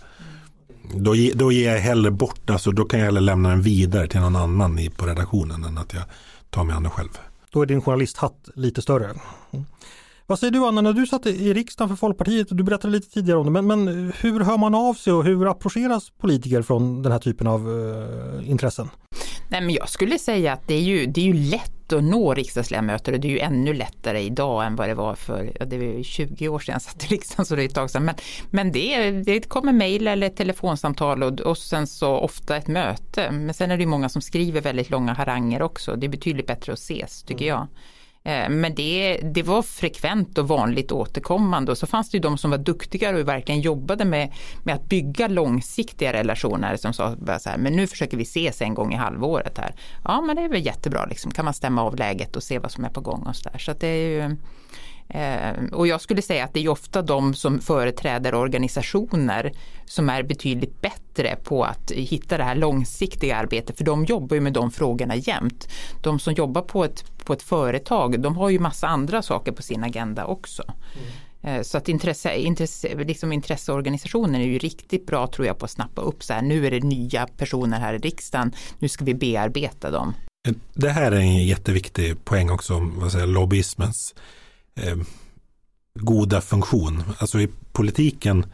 [0.93, 4.19] Då, då ger jag hellre bort, alltså, då kan jag hellre lämna den vidare till
[4.19, 6.03] någon annan i, på redaktionen än att jag
[6.49, 7.09] tar mig an det själv.
[7.49, 9.05] Då är din journalisthatt lite större.
[9.05, 9.65] Mm.
[10.27, 13.39] Vad säger du Anna, när du satt i riksdagen för Folkpartiet, du berättade lite tidigare
[13.39, 17.11] om det, men, men hur hör man av sig och hur approcheras politiker från den
[17.11, 18.89] här typen av uh, intressen?
[19.49, 22.33] Nej, men jag skulle säga att det är, ju, det är ju lätt att nå
[22.33, 25.77] riksdagsledamöter och det är ju ännu lättare idag än vad det var för, ja, det
[25.77, 28.05] var 20 år sedan jag satt i riksdagen så det är ett tag sedan.
[28.05, 28.15] Men,
[28.49, 33.31] men det, det kommer mejl eller telefonsamtal och, och sen så ofta ett möte.
[33.31, 35.95] Men sen är det många som skriver väldigt långa haranger också.
[35.95, 37.57] Det är betydligt bättre att ses tycker mm.
[37.57, 37.67] jag.
[38.25, 42.37] Eh, men det, det var frekvent och vanligt återkommande och så fanns det ju de
[42.37, 44.33] som var duktigare och verkligen jobbade med,
[44.63, 48.73] med att bygga långsiktiga relationer som sa så här, men nu försöker vi ses en
[48.73, 49.75] gång i halvåret här.
[50.03, 51.31] Ja men det är väl jättebra, liksom.
[51.31, 53.57] kan man stämma av läget och se vad som är på gång och så där.
[53.57, 54.37] Så det är ju,
[55.71, 59.51] och jag skulle säga att det är ofta de som företräder organisationer
[59.85, 64.41] som är betydligt bättre på att hitta det här långsiktiga arbetet, för de jobbar ju
[64.41, 65.67] med de frågorna jämt.
[66.01, 69.61] De som jobbar på ett, på ett företag, de har ju massa andra saker på
[69.61, 70.63] sin agenda också.
[71.43, 71.63] Mm.
[71.63, 76.01] Så att intresse, intresse, liksom intresseorganisationen är ju riktigt bra tror jag på att snappa
[76.01, 79.91] upp så här, nu är det nya personer här i riksdagen, nu ska vi bearbeta
[79.91, 80.13] dem.
[80.73, 84.15] Det här är en jätteviktig poäng också om vad säger, lobbyismens
[84.81, 84.97] eh,
[85.99, 87.03] goda funktion.
[87.17, 88.45] Alltså i politiken,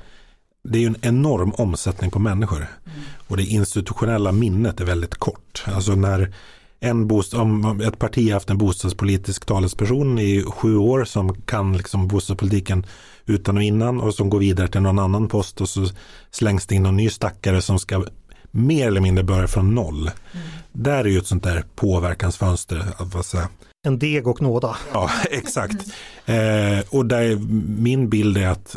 [0.63, 2.57] det är ju en enorm omsättning på människor.
[2.57, 2.99] Mm.
[3.27, 5.63] Och det institutionella minnet är väldigt kort.
[5.65, 6.33] Alltså när
[6.79, 11.77] en bost, om ett parti har haft en bostadspolitisk talesperson i sju år som kan
[11.77, 12.85] liksom bostadspolitiken
[13.25, 15.87] utan och innan och som går vidare till någon annan post och så
[16.31, 18.05] slängs det in någon ny stackare som ska
[18.51, 20.01] mer eller mindre börja från noll.
[20.01, 20.47] Mm.
[20.71, 22.85] Där är ju ett sånt där påverkansfönster.
[22.97, 23.49] Att, vad säga,
[23.83, 24.77] en deg och nåda.
[24.93, 25.85] Ja, exakt.
[26.25, 27.35] Eh, och där
[27.81, 28.75] min bild är att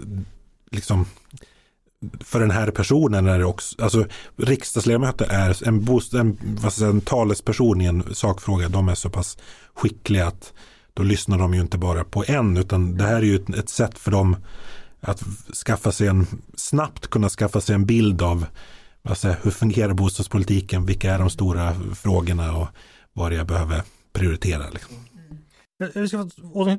[0.70, 1.06] liksom
[2.20, 6.90] för den här personen är det också, alltså riksdagsledamöter är en, bost, en, vad säga,
[6.90, 9.38] en talesperson i en sakfråga, de är så pass
[9.74, 10.52] skickliga att
[10.94, 13.68] då lyssnar de ju inte bara på en, utan det här är ju ett, ett
[13.68, 14.36] sätt för dem
[15.00, 15.22] att
[15.66, 18.46] skaffa sig en, snabbt kunna skaffa sig en bild av
[19.02, 22.68] vad säger, hur fungerar bostadspolitiken, vilka är de stora frågorna och
[23.12, 23.82] vad det jag behöver
[24.14, 24.70] prioritera.
[24.70, 24.96] Liksom.
[25.94, 26.28] Jag ska,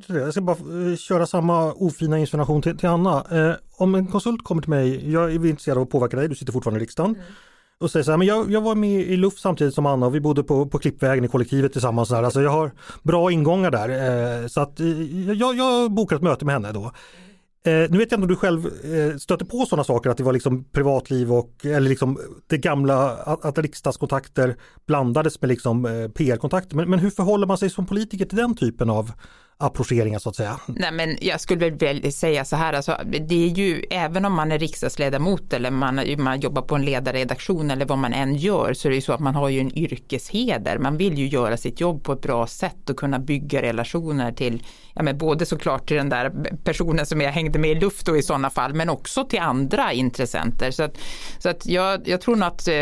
[0.08, 3.24] jag ska bara eh, köra samma ofina insinuation till, till Anna.
[3.30, 6.34] Eh, om en konsult kommer till mig, jag är intresserad av att påverka dig, du
[6.34, 7.14] sitter fortfarande i riksdagen.
[7.14, 7.26] Mm.
[7.78, 10.14] Och säger så här, men jag, jag var med i luft samtidigt som Anna och
[10.14, 12.08] vi bodde på, på Klippvägen i kollektivet tillsammans.
[12.08, 12.22] Där.
[12.22, 12.70] Alltså jag har
[13.02, 13.88] bra ingångar där.
[14.42, 16.92] Eh, så att eh, jag, jag bokar ett möte med henne då.
[17.66, 20.24] Eh, nu vet jag inte om du själv stötte stöter på sådana saker, att det
[20.24, 26.08] var liksom privatliv och eller liksom det gamla, att, att riksdagskontakter blandades med liksom eh,
[26.08, 26.76] PR-kontakter.
[26.76, 29.12] Men, men hur förhåller man sig som politiker till den typen av
[29.58, 30.60] approcheringar så att säga?
[30.66, 34.52] Nej men jag skulle väl säga så här, alltså, det är ju även om man
[34.52, 38.88] är riksdagsledamot eller man, man jobbar på en ledarredaktion eller vad man än gör så
[38.88, 40.78] är det ju så att man har ju en yrkesheder.
[40.78, 44.62] Man vill ju göra sitt jobb på ett bra sätt och kunna bygga relationer till,
[44.94, 46.32] ja men både såklart till den där
[46.64, 49.92] personen som jag hängde med i luft och i sådana fall, men också till andra
[49.92, 50.70] intressenter.
[50.70, 50.98] Så att,
[51.38, 52.74] så att jag, jag, tror nog att, eh,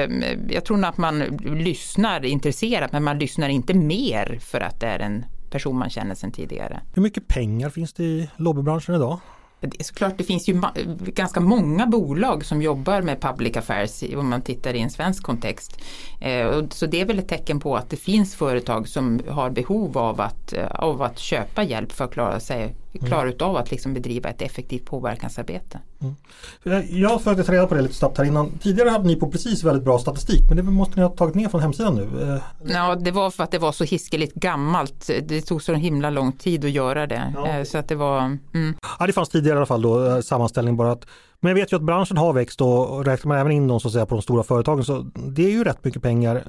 [0.48, 4.86] jag tror nog att man lyssnar intresserat, men man lyssnar inte mer för att det
[4.86, 6.80] är en person man känner sedan tidigare.
[6.94, 9.18] Hur mycket pengar finns det i lobbybranschen idag?
[9.60, 10.62] Det är såklart, det finns ju
[11.06, 15.80] ganska många bolag som jobbar med public affairs om man tittar i en svensk kontext.
[16.20, 19.98] Eh, så det är väl ett tecken på att det finns företag som har behov
[19.98, 22.74] av att, eh, av att köpa hjälp för att klara sig.
[22.98, 25.80] Klara utav att liksom bedriva ett effektivt påverkansarbete.
[26.00, 26.84] Mm.
[26.90, 28.50] Jag försökte ta reda på det lite snabbt här innan.
[28.58, 31.48] Tidigare hade ni på precis väldigt bra statistik men det måste ni ha tagit ner
[31.48, 32.32] från hemsidan nu?
[32.32, 35.10] Eh, ja, det var för att det var så hiskeligt gammalt.
[35.22, 37.32] Det tog så himla lång tid att göra det.
[37.34, 37.48] Ja.
[37.48, 38.20] Eh, så att det var...
[38.54, 38.76] Mm.
[38.98, 41.06] Ja, det fanns tidigare i alla fall då eh, sammanställning bara att
[41.40, 43.88] men jag vet ju att branschen har växt och räknar man även in dem så
[43.88, 46.44] att säga på de stora företagen så det är ju rätt mycket pengar.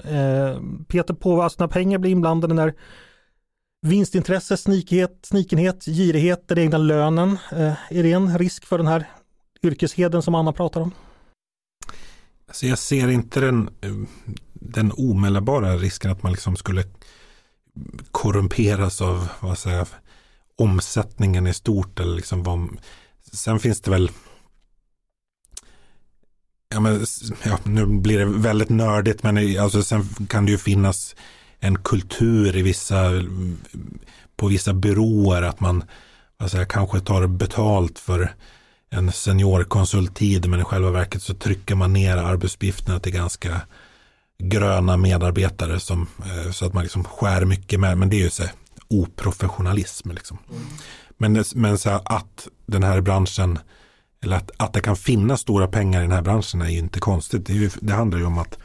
[0.87, 2.73] Peter på alltså när pengar blir inblandade när
[3.85, 7.37] Vinstintresse, snikhet, snikenhet, girighet, den egna lönen.
[7.51, 9.09] Eh, Är det en risk för den här
[9.63, 10.91] yrkesheden som Anna pratar om?
[12.47, 13.95] Alltså jag ser inte den, eh,
[14.53, 16.83] den omedelbara risken att man liksom skulle
[18.11, 19.87] korrumperas av vad säger,
[20.55, 21.99] omsättningen i stort.
[21.99, 22.77] Eller liksom vad,
[23.31, 24.11] sen finns det väl
[26.69, 27.05] Ja, men,
[27.43, 31.15] ja, nu blir det väldigt nördigt men alltså, sen kan det ju finnas
[31.59, 33.11] en kultur i vissa
[34.35, 35.83] på vissa byråer att man
[36.37, 38.35] alltså, kanske tar betalt för
[38.89, 43.61] en seniorkonsulttid men i själva verket så trycker man ner arbetsuppgifterna till ganska
[44.37, 47.97] gröna medarbetare som, eh, så att man liksom skär mycket med.
[47.97, 48.51] Men det är ju så här,
[48.87, 50.11] oprofessionalism.
[50.11, 50.37] Liksom.
[50.49, 50.61] Mm.
[51.17, 53.59] Men, men så här, att den här branschen
[54.23, 56.99] eller att, att det kan finnas stora pengar i den här branschen är ju inte
[56.99, 57.45] konstigt.
[57.45, 58.57] Det, ju, det handlar ju om att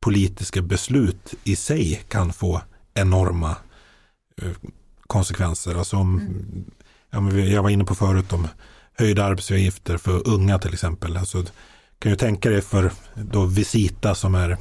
[0.00, 2.62] politiska beslut i sig kan få
[2.94, 3.56] enorma
[4.42, 4.52] eh,
[5.06, 5.74] konsekvenser.
[5.74, 6.18] Alltså om,
[7.10, 7.36] mm.
[7.36, 8.48] ja, jag var inne på förut om
[8.98, 11.16] höjda arbetsgivaravgifter för unga till exempel.
[11.16, 11.44] Alltså,
[11.98, 14.56] kan ju tänka dig för då Visita som är,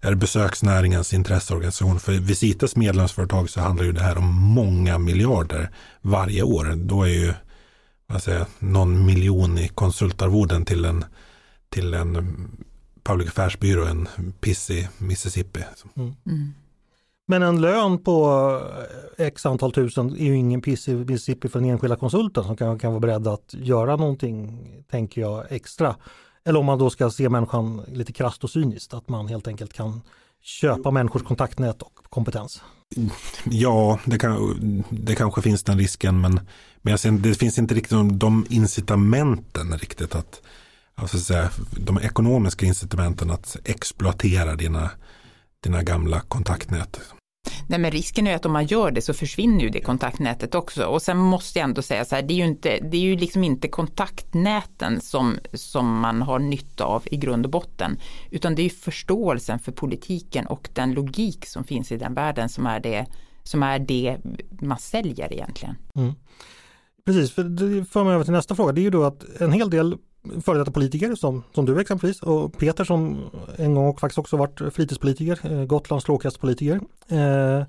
[0.00, 2.00] är besöksnäringens intresseorganisation.
[2.00, 6.72] För Visitas medlemsföretag så handlar ju det här om många miljarder varje år.
[6.76, 7.34] Då är ju
[8.06, 11.04] vad säger, någon miljon i konsultarvoden till en,
[11.68, 12.36] till en
[13.06, 14.08] public affairs-byrå, en
[14.40, 15.64] piss i Mississippi.
[15.96, 16.14] Mm.
[16.26, 16.54] Mm.
[17.28, 18.50] Men en lön på
[19.18, 22.56] eh, x antal tusen är ju ingen piss i Mississippi för den enskilda konsulten som
[22.56, 24.58] kan, kan vara beredd att göra någonting,
[24.90, 25.96] tänker jag, extra.
[26.44, 29.72] Eller om man då ska se människan lite krasst och cyniskt, att man helt enkelt
[29.72, 30.00] kan
[30.42, 32.62] köpa människors kontaktnät och kompetens.
[33.44, 36.40] Ja, det, kan, det kanske finns den risken men,
[36.82, 40.42] men jag ser, det finns inte riktigt de, de incitamenten riktigt att
[40.96, 44.90] alltså säga, de ekonomiska incitamenten att exploatera dina,
[45.60, 47.00] dina gamla kontaktnät.
[47.66, 50.84] Nej men risken är att om man gör det så försvinner ju det kontaktnätet också.
[50.84, 53.16] Och sen måste jag ändå säga så här, det är ju, inte, det är ju
[53.16, 57.98] liksom inte kontaktnäten som, som man har nytta av i grund och botten.
[58.30, 62.66] Utan det är förståelsen för politiken och den logik som finns i den världen som
[62.66, 63.06] är det,
[63.42, 64.18] som är det
[64.60, 65.76] man säljer egentligen.
[65.94, 66.14] Mm.
[67.04, 68.72] Precis, för det för mig över till nästa fråga.
[68.72, 69.96] Det är ju då att en hel del
[70.44, 74.74] före detta politiker som, som du exempelvis och Peter som en gång faktiskt också varit
[74.74, 76.80] fritidspolitiker, eh, Gotlands lågkastpolitiker.
[77.08, 77.64] Eh,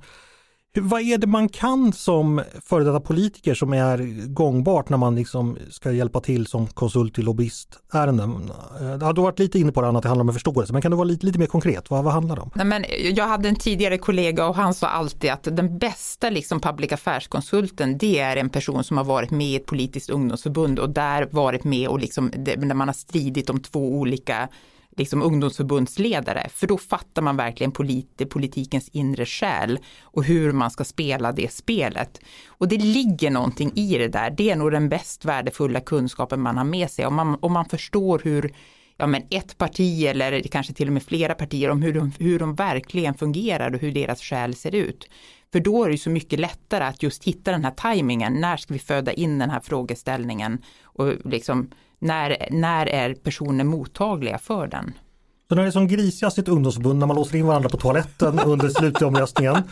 [0.82, 5.58] vad är det man kan som före detta politiker som är gångbart när man liksom
[5.70, 8.52] ska hjälpa till som konsult i lobbyistärenden?
[8.82, 10.92] Eh, du har varit lite inne på det, att det handlar om förståelse, men kan
[10.92, 11.90] du vara lite, lite mer konkret?
[11.90, 12.52] Vad, vad handlar det om?
[12.56, 12.86] Nej, men
[13.16, 17.98] jag hade en tidigare kollega och han sa alltid att den bästa liksom public affairs-konsulten
[17.98, 21.64] det är en person som har varit med i ett politiskt ungdomsförbund och där varit
[21.64, 24.50] med och liksom, när man har stridit om två olika
[24.98, 30.84] liksom ungdomsförbundsledare, för då fattar man verkligen polit, politikens inre själ och hur man ska
[30.84, 32.20] spela det spelet.
[32.48, 36.58] Och det ligger någonting i det där, det är nog den bäst värdefulla kunskapen man
[36.58, 37.06] har med sig.
[37.06, 38.54] Om man, om man förstår hur
[38.98, 42.40] ja, men ett parti eller kanske till och med flera partier om hur de, hur
[42.40, 45.10] de verkligen fungerar och hur deras själ ser ut.
[45.52, 48.34] För då är det så mycket lättare att just hitta den här tajmingen.
[48.34, 50.62] När ska vi föda in den här frågeställningen?
[50.84, 54.94] Och liksom när, när är personer mottagliga för den?
[55.50, 57.78] Så när det är som grisigast i ett ungdomsförbund när man låser in varandra på
[57.78, 59.56] toaletten under slutomröstningen.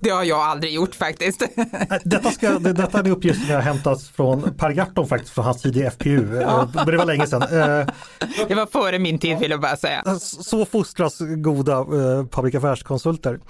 [0.00, 1.42] Det har jag aldrig gjort faktiskt.
[2.04, 5.90] Detta, ska, detta är som jag hämtat från Per Gahrton faktiskt från hans tid i
[5.90, 6.40] FPU.
[6.40, 6.68] Ja.
[6.74, 7.42] Men det var länge sedan.
[7.42, 7.86] Eh,
[8.48, 10.18] det var före min tid vill jag bara säga.
[10.20, 13.40] Så fostras goda eh, public affairs-konsulter.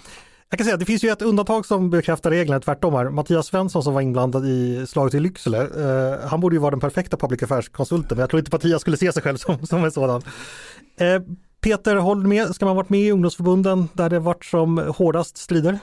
[0.54, 3.10] Jag kan säga att det finns ju ett undantag som bekräftar reglerna, tvärtom här.
[3.10, 6.80] Mattias Svensson som var inblandad i slaget i Lycksele, eh, han borde ju vara den
[6.80, 9.92] perfekta public affairs-konsulten, men jag tror inte Mattias skulle se sig själv som, som en
[9.92, 10.22] sådan.
[10.96, 11.22] Eh,
[11.60, 12.54] Peter, håller med?
[12.54, 15.78] Ska man varit med i ungdomsförbunden där det varit som hårdast strider?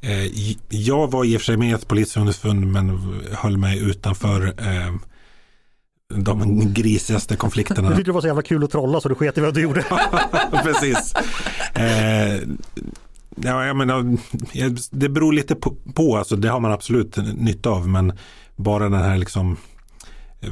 [0.00, 2.98] Eh, jag var i och för sig med i ett politiskt ungdomsförbund men
[3.32, 4.94] höll mig utanför eh,
[6.14, 7.88] de grisigaste konflikterna.
[7.88, 9.62] Du tyckte det var så jävla kul att trolla så du sket i vad du
[9.62, 9.84] gjorde.
[10.62, 11.14] Precis.
[11.74, 12.40] Eh,
[13.36, 14.16] Ja, jag menar,
[14.90, 18.12] det beror lite på, på, alltså det har man absolut nytta av, men
[18.56, 19.56] bara den här liksom
[20.40, 20.50] eh,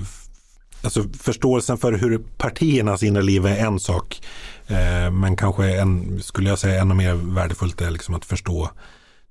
[0.85, 4.21] Alltså förståelsen för hur partiernas inre liv är en sak.
[4.67, 8.71] Eh, men kanske en, skulle jag säga ännu mer värdefullt är liksom att förstå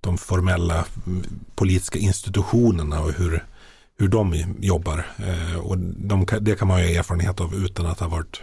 [0.01, 1.23] de formella mm,
[1.55, 3.45] politiska institutionerna och hur,
[3.97, 5.05] hur de jobbar.
[5.17, 8.41] Eh, och de, det kan man ju ha erfarenhet av utan att ha varit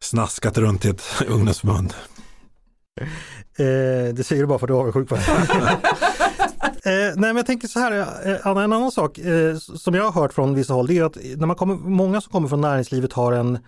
[0.00, 1.94] snaskat runt i ett ungdomsförbund.
[3.58, 5.16] Eh, det säger du bara för att du är avundsjuk på
[6.86, 7.92] Eh, nej men jag tänker så här,
[8.30, 11.04] eh, Anna, en annan sak eh, som jag har hört från vissa håll det är
[11.04, 13.58] att när man kommer, många som kommer från näringslivet har en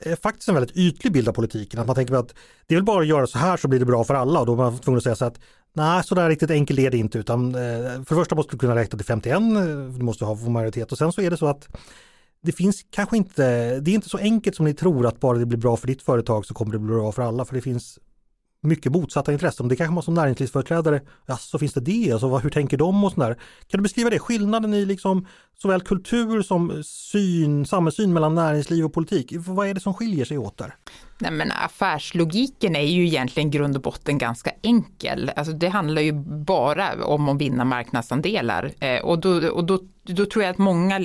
[0.00, 1.80] eh, faktiskt en väldigt ytlig bild av politiken.
[1.80, 2.34] Att man tänker att
[2.66, 4.40] det är väl bara att göra så här så blir det bra för alla.
[4.40, 5.40] Och då är man tvungen att säga så att
[5.72, 7.18] nej, så där riktigt enkelt är det inte.
[7.18, 7.60] Utan eh,
[7.90, 9.40] för det första måste du kunna räkna till 51, eh,
[9.98, 10.92] du måste ha majoritet.
[10.92, 11.68] Och sen så är det så att
[12.42, 15.46] det finns kanske inte, det är inte så enkelt som ni tror att bara det
[15.46, 17.44] blir bra för ditt företag så kommer det bli bra för alla.
[17.44, 17.98] För det finns
[18.60, 19.68] mycket motsatta intressen.
[19.68, 23.04] Det kanske man som näringslivsföreträdare, ja, så finns det det, alltså, vad, hur tänker de
[23.04, 23.34] och sådär.
[23.66, 25.26] Kan du beskriva det, skillnaden i liksom
[25.62, 29.32] såväl kultur som syn, samhällssyn mellan näringsliv och politik?
[29.36, 30.74] Vad är det som skiljer sig åt där?
[31.18, 35.30] Nej, men affärslogiken är ju egentligen grund och botten ganska enkel.
[35.36, 36.12] Alltså det handlar ju
[36.44, 41.00] bara om att vinna marknadsandelar eh, och, då, och då, då tror jag att många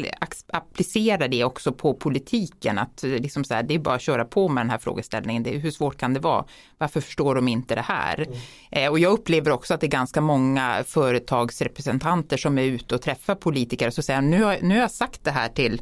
[0.48, 2.78] applicerar det också på politiken.
[2.78, 5.44] Att liksom så här, det är bara att köra på med den här frågeställningen.
[5.44, 6.46] Det, hur svårt kan det vara?
[6.78, 8.22] Varför förstår de inte det här?
[8.22, 8.38] Mm.
[8.72, 13.02] Eh, och jag upplever också att det är ganska många företagsrepresentanter som är ute och
[13.02, 15.82] träffar politiker och så säger nu har, nu har jag sagt det här till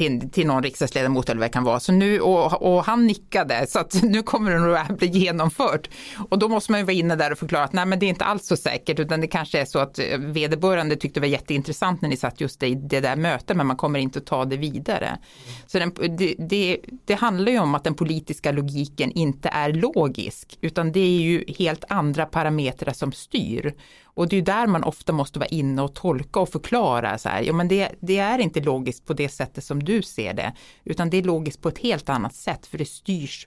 [0.00, 1.80] till, till någon riksdagsledamot eller vad det kan vara.
[1.80, 5.88] Så nu, och, och han nickade så att nu kommer det nog att bli genomfört.
[6.30, 8.08] Och då måste man ju vara inne där och förklara att nej men det är
[8.08, 11.32] inte alls så säkert utan det kanske är så att eh, vederbörande tyckte det var
[11.32, 14.44] jätteintressant när ni satt just i det där mötet men man kommer inte att ta
[14.44, 15.18] det vidare.
[15.66, 20.58] Så den, det, det, det handlar ju om att den politiska logiken inte är logisk
[20.60, 23.74] utan det är ju helt andra parametrar som styr.
[24.14, 27.42] Och det är där man ofta måste vara inne och tolka och förklara så här,
[27.42, 30.54] ja men det, det, är inte logiskt på det sättet som du ser det,
[30.84, 33.46] utan det är logiskt på ett helt annat sätt för det styrs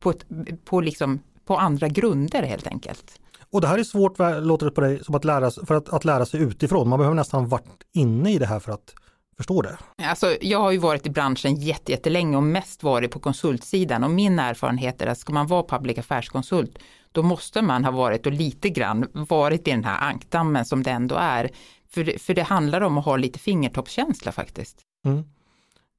[0.00, 0.24] på, ett,
[0.64, 3.20] på, liksom, på andra grunder helt enkelt.
[3.52, 6.04] Och det här är svårt, låter det på dig, som att lära, för att, att
[6.04, 6.88] lära sig utifrån.
[6.88, 8.94] Man behöver nästan varit inne i det här för att
[9.36, 9.78] förstå det.
[10.02, 14.38] Alltså, jag har ju varit i branschen jättelänge och mest varit på konsultsidan och min
[14.38, 16.78] erfarenhet är att ska man vara public affärskonsult
[17.12, 20.90] då måste man ha varit och lite grann varit i den här ankdammen som det
[20.90, 21.50] ändå är.
[21.88, 24.78] För det, för det handlar om att ha lite fingertoppskänsla faktiskt.
[25.04, 25.24] Mm.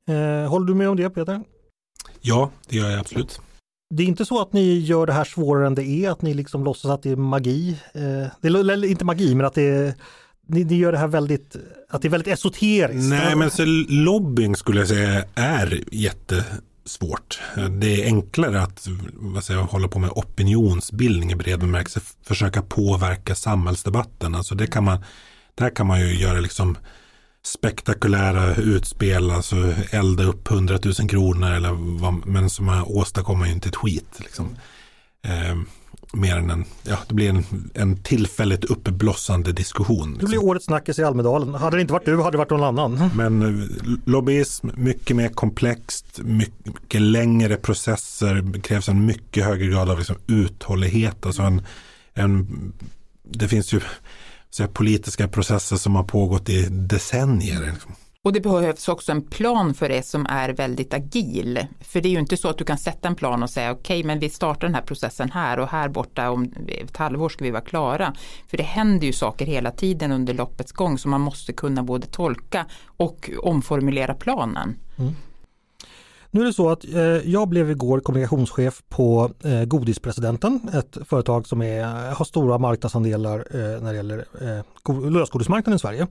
[0.08, 1.42] Eh, håller du med om det Peter?
[2.22, 3.42] Ja, det gör jag absolut.
[3.94, 6.34] Det är inte så att ni gör det här svårare än det är, att ni
[6.34, 7.78] liksom låtsas att det är magi.
[7.94, 8.02] Eh,
[8.42, 9.94] det är inte magi, men att det är
[10.48, 11.56] ni, ni, gör det här väldigt,
[11.90, 13.10] att det är väldigt esoteriskt.
[13.10, 16.46] Nej, men så lobbying skulle jag säga är jätte
[16.86, 17.40] svårt.
[17.80, 23.36] Det är enklare att vad säger, hålla på med opinionsbildning i bred bemärkelse, försöka påverka
[23.36, 24.36] samhällsdebatten.
[24.36, 25.04] Alltså det kan man,
[25.56, 26.78] där kan man ju göra liksom
[27.44, 33.70] spektakulära utspel, alltså elda upp hundratusen kronor eller vad, men som man åstadkommer ju inte
[33.70, 34.20] ett skit.
[34.20, 34.56] Liksom.
[35.24, 35.56] Eh,
[36.14, 37.44] mer än en, ja, det blir en,
[37.74, 40.12] en tillfälligt uppblossande diskussion.
[40.12, 40.18] Liksom.
[40.20, 41.56] Det blir årets snackis i Almedalen.
[41.56, 43.10] Hade det inte varit du hade det varit någon annan.
[43.16, 43.68] Men eh,
[44.06, 50.16] lobbyism, mycket mer komplext, mycket längre processer, det krävs en mycket högre grad av liksom
[50.28, 51.26] uthållighet.
[51.26, 51.62] Alltså en,
[52.14, 52.74] en,
[53.24, 53.82] det finns ju
[54.50, 57.72] så politiska processer som har pågått i decennier.
[57.72, 57.92] Liksom.
[58.24, 61.68] Och det behövs också en plan för det som är väldigt agil.
[61.80, 64.00] För det är ju inte så att du kan sätta en plan och säga okej
[64.00, 67.44] okay, men vi startar den här processen här och här borta om ett halvår ska
[67.44, 68.14] vi vara klara.
[68.48, 72.08] För det händer ju saker hela tiden under loppets gång som man måste kunna både
[72.08, 74.76] tolka och omformulera planen.
[74.98, 75.14] Mm.
[76.32, 81.48] Nu är det så att eh, jag blev igår kommunikationschef på eh, Godispresidenten, ett företag
[81.48, 86.08] som är, har stora marknadsandelar eh, när det gäller eh, lösgodismarknaden i Sverige.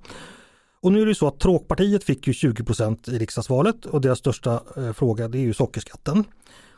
[0.83, 4.63] Och nu är det så att Tråkpartiet fick ju 20% i riksdagsvalet och deras största
[4.77, 6.25] eh, fråga det är ju sockerskatten.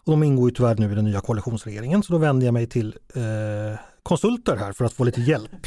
[0.04, 2.66] Och de ingår ju tyvärr nu i den nya koalitionsregeringen så då vänder jag mig
[2.66, 5.66] till eh, konsulter här för att få lite hjälp.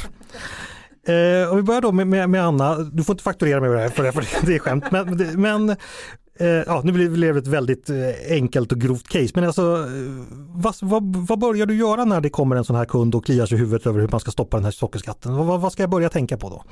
[1.08, 4.02] Eh, och vi börjar då med, med, med, Anna, du får inte fakturera mig för
[4.02, 4.84] det, för det är skämt.
[4.90, 5.76] Men, men
[6.38, 7.96] Eh, ja, nu blev det ett väldigt eh,
[8.30, 9.88] enkelt och grovt case, men alltså eh,
[10.48, 13.46] vad, vad, vad, börjar du göra när det kommer en sån här kund och kliar
[13.46, 15.36] sig i huvudet över hur man ska stoppa den här sockerskatten?
[15.36, 16.64] Vad, vad ska jag börja tänka på då?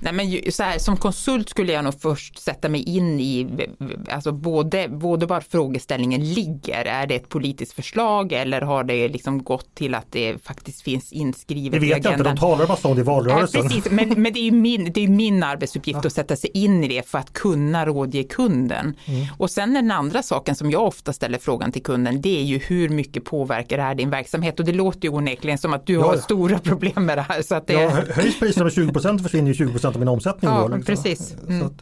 [0.00, 3.66] Nej, men så här, som konsult skulle jag nog först sätta mig in i
[4.10, 6.84] alltså både, både var frågeställningen ligger.
[6.84, 11.12] Är det ett politiskt förslag eller har det liksom gått till att det faktiskt finns
[11.12, 11.90] inskrivet i agendan?
[11.90, 13.62] Det vet jag inte, de talar bara om det i valrörelsen.
[13.62, 16.06] Ja, precis, men, men det är min, det är min arbetsuppgift ja.
[16.06, 18.94] att sätta sig in i det för att kunna rådge kunden.
[19.06, 19.26] Mm.
[19.38, 22.58] Och sen den andra saken som jag ofta ställer frågan till kunden det är ju
[22.58, 25.92] hur mycket påverkar det här din verksamhet och det låter ju onekligen som att du
[25.92, 27.42] ja, har stora problem med det här.
[27.42, 27.72] Så att det...
[27.72, 30.50] ja, höjs priserna med 20 procent försvinner ju 20 procent av min omsättning.
[30.50, 30.94] Ja, då, liksom.
[30.94, 31.36] precis.
[31.48, 31.66] Mm.
[31.66, 31.76] Okej,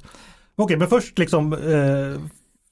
[0.56, 2.20] okay, men först liksom eh,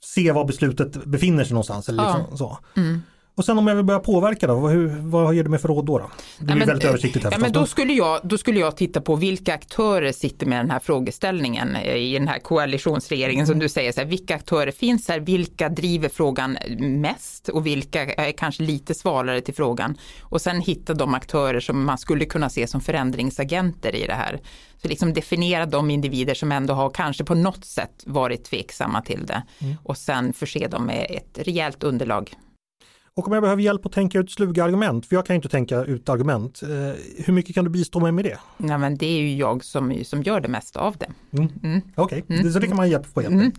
[0.04, 1.88] se var beslutet befinner sig någonstans.
[1.88, 2.36] Eller liksom, ja.
[2.36, 2.58] så.
[2.76, 3.02] Mm.
[3.34, 5.68] Och sen om jag vill börja påverka då, vad, hur, vad ger du mig för
[5.68, 5.98] råd då?
[5.98, 6.10] då?
[6.38, 8.76] Det blir ja, men, väldigt översiktligt här ja, men då, skulle jag, då skulle jag
[8.76, 13.58] titta på vilka aktörer sitter med den här frågeställningen eh, i den här koalitionsregeringen som
[13.58, 18.32] du säger, så här, vilka aktörer finns här, vilka driver frågan mest och vilka är
[18.32, 19.96] kanske lite svalare till frågan.
[20.20, 24.40] Och sen hitta de aktörer som man skulle kunna se som förändringsagenter i det här.
[24.82, 29.26] Så liksom definiera de individer som ändå har kanske på något sätt varit tveksamma till
[29.26, 29.74] det mm.
[29.82, 32.30] och sen förse dem med ett rejält underlag.
[33.16, 35.84] Och om jag behöver hjälp att tänka ut sluga argument, för jag kan inte tänka
[35.84, 36.68] ut argument, eh,
[37.24, 38.38] hur mycket kan du bistå mig med det?
[38.56, 41.38] Nej, men det är ju jag som, som gör det mesta av det.
[41.38, 41.52] Mm.
[41.62, 41.80] Mm.
[41.94, 42.38] Okej, okay.
[42.38, 42.52] mm.
[42.52, 43.42] så det kan man hjälp, få hjälp med.
[43.42, 43.52] Mm.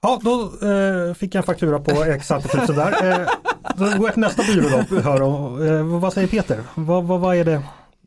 [0.00, 3.20] Ja, då eh, fick jag en faktura på x antal där.
[3.20, 3.28] Eh,
[3.76, 5.00] Då går jag till nästa byrå då.
[5.00, 6.60] Hör, och, eh, vad säger Peter?
[6.74, 7.62] Vad, vad, vad är det?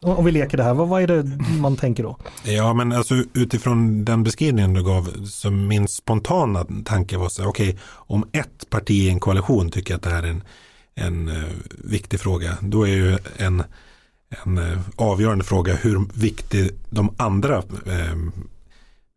[0.05, 1.23] Om vi leker det här, vad, vad är det
[1.59, 2.17] man tänker då?
[2.43, 7.49] Ja, men alltså utifrån den beskrivningen du gav, så min spontana tanke var så här,
[7.49, 10.43] okej, okay, om ett parti i en koalition tycker att det här är en,
[10.95, 11.43] en uh,
[11.83, 13.63] viktig fråga, då är ju en,
[14.43, 18.29] en uh, avgörande fråga hur viktig de andra uh,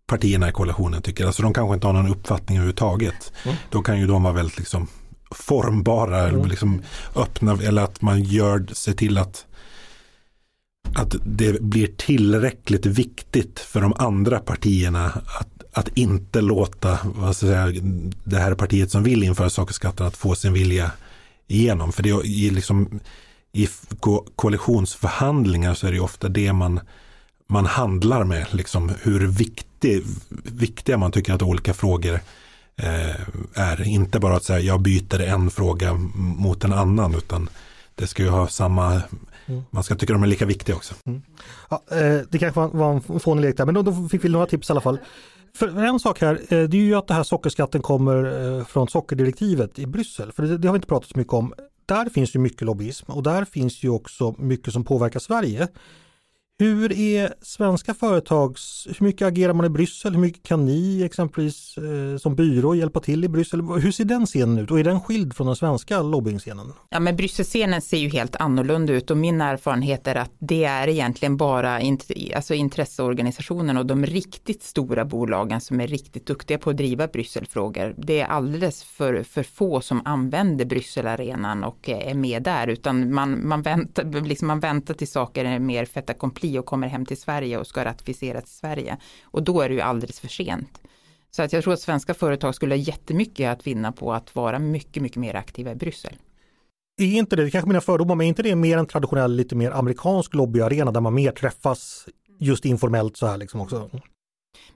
[0.07, 1.27] partierna i koalitionen tycker.
[1.27, 3.33] Alltså de kanske inte har någon uppfattning överhuvudtaget.
[3.45, 3.57] Mm.
[3.71, 4.87] Då kan ju de vara väldigt liksom
[5.31, 6.49] formbara, mm.
[6.49, 6.83] liksom
[7.15, 9.45] öppna, eller att man gör sig till att
[10.99, 15.05] att det blir tillräckligt viktigt för de andra partierna
[15.41, 17.83] att, att inte låta vad ska jag säga,
[18.25, 20.93] det här partiet som vill införa sakerskatten att få sin vilja
[21.47, 21.93] igenom.
[21.93, 23.01] För det är liksom,
[23.53, 23.69] i
[24.01, 26.81] ko koalitionsförhandlingar så är det ofta det man,
[27.49, 28.47] man handlar med.
[28.51, 30.03] Liksom hur viktig,
[30.45, 32.21] viktiga man tycker att olika frågor
[32.77, 33.21] eh,
[33.55, 33.83] är.
[33.87, 37.49] Inte bara att säga jag byter en fråga mot en annan utan
[37.95, 39.03] det ska ju ha samma
[39.49, 39.63] Mm.
[39.71, 40.95] Man ska tycka de är lika viktiga också.
[41.07, 41.23] Mm.
[41.71, 44.47] Ja, eh, det kanske var en fånig lek där, men då, då fick vi några
[44.47, 44.99] tips i alla fall.
[45.55, 48.89] För en sak här, eh, det är ju att det här sockerskatten kommer eh, från
[48.89, 51.55] sockerdirektivet i Bryssel, för det, det har vi inte pratat så mycket om.
[51.87, 55.69] Där finns ju mycket lobbyism och där finns ju också mycket som påverkar Sverige.
[56.61, 60.13] Hur är svenska företags, hur mycket agerar man i Bryssel?
[60.13, 63.61] Hur mycket kan ni exempelvis eh, som byrå hjälpa till i Bryssel?
[63.61, 66.73] Hur ser den scenen ut och är den skild från den svenska lobbyngscenen?
[66.91, 70.89] Ja men Brysselscenen ser ju helt annorlunda ut och min erfarenhet är att det är
[70.89, 76.71] egentligen bara int alltså intresseorganisationen och de riktigt stora bolagen som är riktigt duktiga på
[76.71, 77.95] att driva Brysselfrågor.
[77.99, 83.15] Det är alldeles för, för få som använder Brysselarenan och eh, är med där utan
[83.15, 86.89] man, man, väntar, liksom man väntar till saker är mer feta komplicerade kompli och kommer
[86.89, 88.97] hem till Sverige och ska ratificeras i Sverige.
[89.33, 90.81] Och då är det ju alldeles för sent.
[91.31, 94.59] Så att jag tror att svenska företag skulle ha jättemycket att vinna på att vara
[94.59, 96.17] mycket, mycket mer aktiva i Bryssel.
[97.01, 99.71] Är inte det, kanske mina fördomar, men är inte det mer en traditionell, lite mer
[99.71, 102.09] amerikansk lobbyarena där man mer träffas
[102.41, 103.91] just informellt så här liksom också?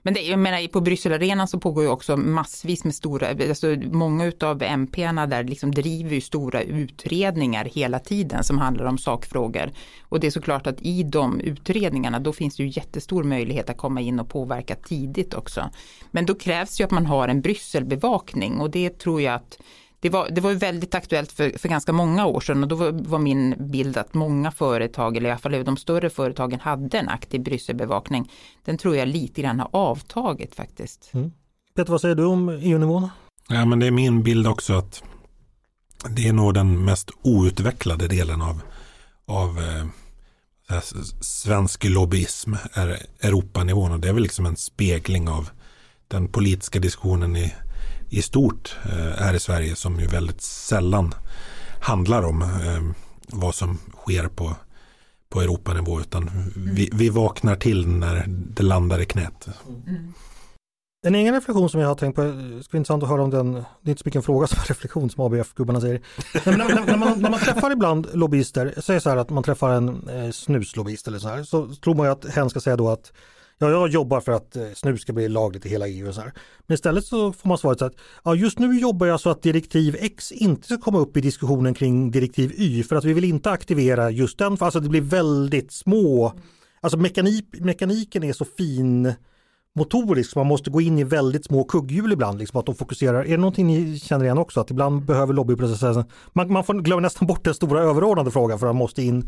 [0.01, 4.25] Men det, jag menar, på Brysselarenan så pågår ju också massvis med stora, alltså många
[4.25, 9.71] utav MParna där liksom driver ju stora utredningar hela tiden som handlar om sakfrågor.
[10.01, 13.77] Och det är såklart att i de utredningarna då finns det ju jättestor möjlighet att
[13.77, 15.69] komma in och påverka tidigt också.
[16.11, 19.59] Men då krävs ju att man har en Brysselbevakning och det tror jag att
[20.03, 22.91] det var, det var väldigt aktuellt för, för ganska många år sedan och då var,
[22.91, 27.09] var, min bild att många företag, eller i alla fall de större företagen, hade en
[27.09, 28.31] aktiv Brysselbevakning.
[28.65, 31.09] Den tror jag lite grann har avtagit faktiskt.
[31.13, 31.31] Mm.
[31.75, 33.09] Peter, vad säger du om EU-nivån?
[33.49, 35.03] Ja, men det är min bild också att
[36.09, 38.61] det är nog den mest outvecklade delen av,
[39.25, 39.59] av
[40.69, 40.79] eh,
[41.21, 45.49] svensk lobbyism, är Europanivån och det är väl liksom en spegling av
[46.07, 47.53] den politiska diskussionen i
[48.13, 51.13] i stort eh, här i Sverige som ju väldigt sällan
[51.81, 52.81] handlar om eh,
[53.27, 54.55] vad som sker på,
[55.29, 59.47] på Europanivå utan vi, vi vaknar till när det landar i knät.
[59.87, 60.13] Mm.
[61.05, 63.29] En egen reflektion som jag har tänkt på, det skulle vara intressant att höra om
[63.29, 66.01] den, det är inte så mycket en fråga som en reflektion som ABF-gubbarna säger.
[66.45, 69.69] när, när, när, man, när man träffar ibland lobbyister, säg så här att man träffar
[69.69, 72.89] en eh, snuslobbyist eller så här, så tror man ju att hen ska säga då
[72.89, 73.11] att
[73.57, 76.07] ja, jag jobbar för att eh, snus ska bli lagligt i hela EU.
[76.07, 76.33] Och så här.
[76.67, 79.41] Men istället så får man svaret så att ja, just nu jobbar jag så att
[79.41, 83.23] direktiv X inte ska komma upp i diskussionen kring direktiv Y för att vi vill
[83.23, 86.33] inte aktivera just den, för alltså det blir väldigt små,
[86.81, 89.13] alltså mekanik, mekaniken är så fin
[89.75, 93.25] motorisk, man måste gå in i väldigt små kugghjul ibland, liksom att de fokuserar.
[93.25, 97.01] Är det någonting ni känner igen också, att ibland behöver lobbyprocessen, man, man får glömma
[97.01, 99.27] nästan bort den stora överordnade frågan för att man måste in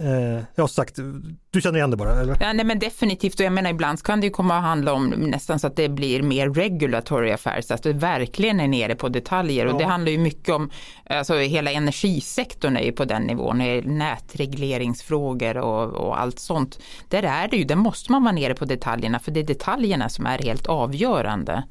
[0.00, 0.96] Eh, jag har sagt,
[1.50, 2.20] du känner igen det bara?
[2.20, 2.36] Eller?
[2.40, 5.06] Ja, nej men definitivt och jag menar ibland kan det ju komma att handla om
[5.06, 9.66] nästan så att det blir mer regulatory affairs, att det verkligen är nere på detaljer
[9.66, 9.72] ja.
[9.72, 10.70] och det handlar ju mycket om,
[11.10, 16.78] alltså hela energisektorn är ju på den nivån, nätregleringsfrågor och, och allt sånt.
[17.08, 20.08] Där är det ju, där måste man vara nere på detaljerna för det är detaljerna
[20.08, 21.64] som är helt avgörande.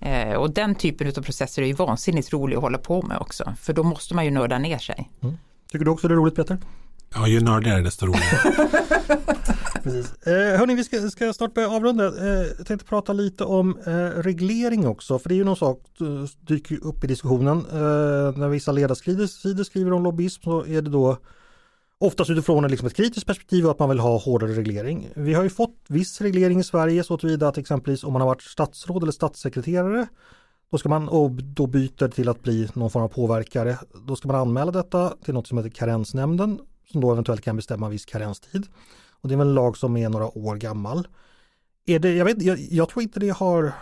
[0.00, 3.54] Eh, och den typen av processer är ju vansinnigt rolig att hålla på med också,
[3.60, 5.10] för då måste man ju nörda ner sig.
[5.22, 5.38] Mm.
[5.72, 6.58] Tycker du också det är roligt Peter?
[7.14, 8.68] Ja, ju nördigare desto roligare.
[9.82, 10.26] Precis.
[10.26, 12.06] Eh, hörni, vi ska, ska snart börja avrunda.
[12.06, 15.82] Eh, jag tänkte prata lite om eh, reglering också, för det är ju någon sak
[15.98, 17.58] som eh, dyker upp i diskussionen.
[17.58, 21.16] Eh, när vissa ledarsidor skriver om lobbyism så är det då
[21.98, 25.08] oftast utifrån liksom ett kritiskt perspektiv och att man vill ha hårdare reglering.
[25.16, 28.28] Vi har ju fått viss reglering i Sverige så tillvida att exempelvis om man har
[28.28, 30.06] varit statsråd eller statssekreterare
[30.70, 33.78] då ska man och då byter till att bli någon form av påverkare.
[34.06, 36.58] Då ska man anmäla detta till något som heter karensnämnden
[36.92, 38.66] som då eventuellt kan bestämma viss karenstid.
[39.20, 41.08] Och det är väl en lag som är några år gammal.
[41.86, 43.72] Är det, jag, vet, jag, jag tror inte det har,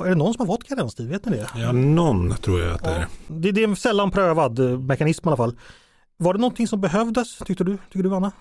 [0.00, 1.08] är det någon som har fått karenstid?
[1.08, 1.48] Vet ni det?
[1.56, 3.06] Ja, någon tror jag att det är.
[3.28, 5.58] Det, det är en sällan prövad eh, mekanism i alla fall.
[6.16, 8.32] Var det någonting som behövdes, tyckte du, tycker du Anna?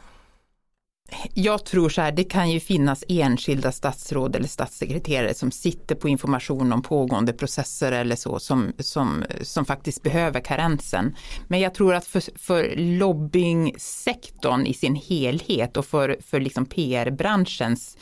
[1.34, 6.09] Jag tror så här, det kan ju finnas enskilda statsråd eller statssekreterare som sitter på
[6.09, 11.16] information om pågående processer eller så som, som, som faktiskt behöver karensen.
[11.47, 17.97] Men jag tror att för, för lobbyingsektorn i sin helhet och för, för liksom PR-branschens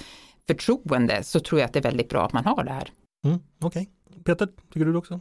[0.48, 2.92] förtroende så tror jag att det är väldigt bra att man har det här.
[3.26, 4.24] Mm, Okej, okay.
[4.24, 5.20] Peter, tycker du det också?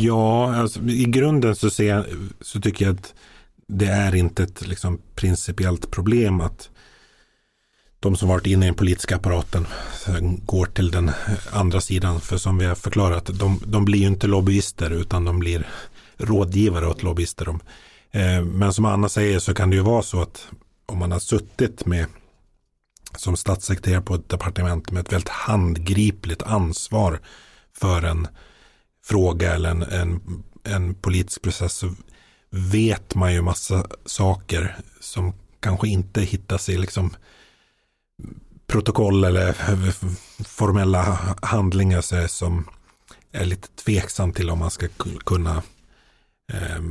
[0.00, 2.04] Ja, alltså, i grunden så, ser jag,
[2.40, 3.14] så tycker jag att
[3.68, 6.70] det är inte ett liksom, principiellt problem att
[8.00, 9.66] de som varit inne i den politiska apparaten
[10.42, 11.14] går till den eh,
[11.52, 12.20] andra sidan.
[12.20, 15.66] För som vi har förklarat, de, de blir ju inte lobbyister utan de blir
[16.16, 17.48] rådgivare åt lobbyister.
[18.10, 20.48] Eh, men som Anna säger så kan det ju vara så att
[20.86, 22.06] om man har suttit med
[23.16, 27.20] som statssekreterare på ett departement med ett väldigt handgripligt ansvar
[27.72, 28.28] för en
[29.04, 30.20] fråga eller en, en,
[30.64, 31.94] en politisk process så
[32.50, 37.16] vet man ju massa saker som kanske inte hittas i liksom
[38.66, 39.52] protokoll eller
[40.44, 42.68] formella handlingar som
[43.32, 44.88] är lite tveksam till om man ska
[45.24, 45.62] kunna
[46.52, 46.82] eh,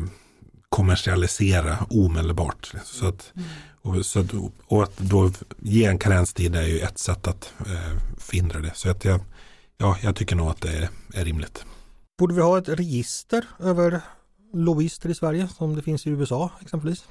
[0.69, 2.73] kommersialisera omedelbart.
[2.83, 3.33] Så att,
[3.81, 4.31] och, så att,
[4.67, 8.71] och att då ge en karenstid är ju ett sätt att eh, förhindra det.
[8.75, 9.19] Så att jag,
[9.77, 11.65] ja, jag tycker nog att det är, är rimligt.
[12.19, 14.01] Borde vi ha ett register över
[14.57, 17.05] lobbyister i Sverige som det finns i USA exempelvis?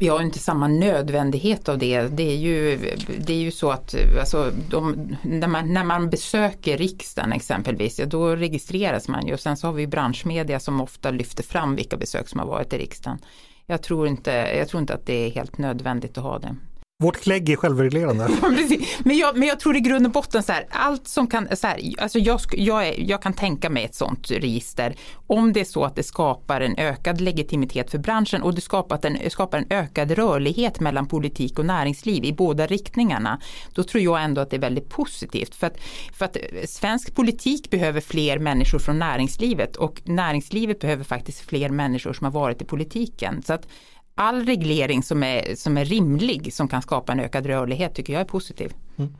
[0.00, 2.02] Vi har inte samma nödvändighet av det.
[2.02, 2.78] Det är ju,
[3.18, 8.06] det är ju så att alltså, de, när, man, när man besöker riksdagen exempelvis, ja,
[8.06, 9.34] då registreras man ju.
[9.34, 12.72] Och sen så har vi branschmedia som ofta lyfter fram vilka besök som har varit
[12.72, 13.18] i riksdagen.
[13.66, 16.56] Jag tror inte, jag tror inte att det är helt nödvändigt att ha det.
[17.02, 18.28] Vårt klägg är självreglerande.
[19.04, 21.66] men, jag, men jag tror i grund och botten så här, allt som kan, så
[21.66, 25.64] här, alltså jag, jag, är, jag kan tänka mig ett sånt register om det är
[25.64, 29.66] så att det skapar en ökad legitimitet för branschen och det skapar en, skapar en
[29.70, 33.40] ökad rörlighet mellan politik och näringsliv i båda riktningarna.
[33.74, 35.76] Då tror jag ändå att det är väldigt positivt för att,
[36.14, 41.68] för att eh, svensk politik behöver fler människor från näringslivet och näringslivet behöver faktiskt fler
[41.68, 43.42] människor som har varit i politiken.
[43.42, 43.66] Så att
[44.14, 48.20] all reglering som är, som är rimlig som kan skapa en ökad rörlighet tycker jag
[48.20, 48.72] är positiv.
[48.96, 49.14] Mm.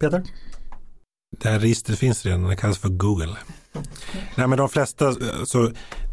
[0.00, 0.22] Peter?
[1.40, 3.36] Det här registret finns redan, det kallas för Google.
[4.34, 5.14] Nej men de flesta,
[5.46, 5.70] så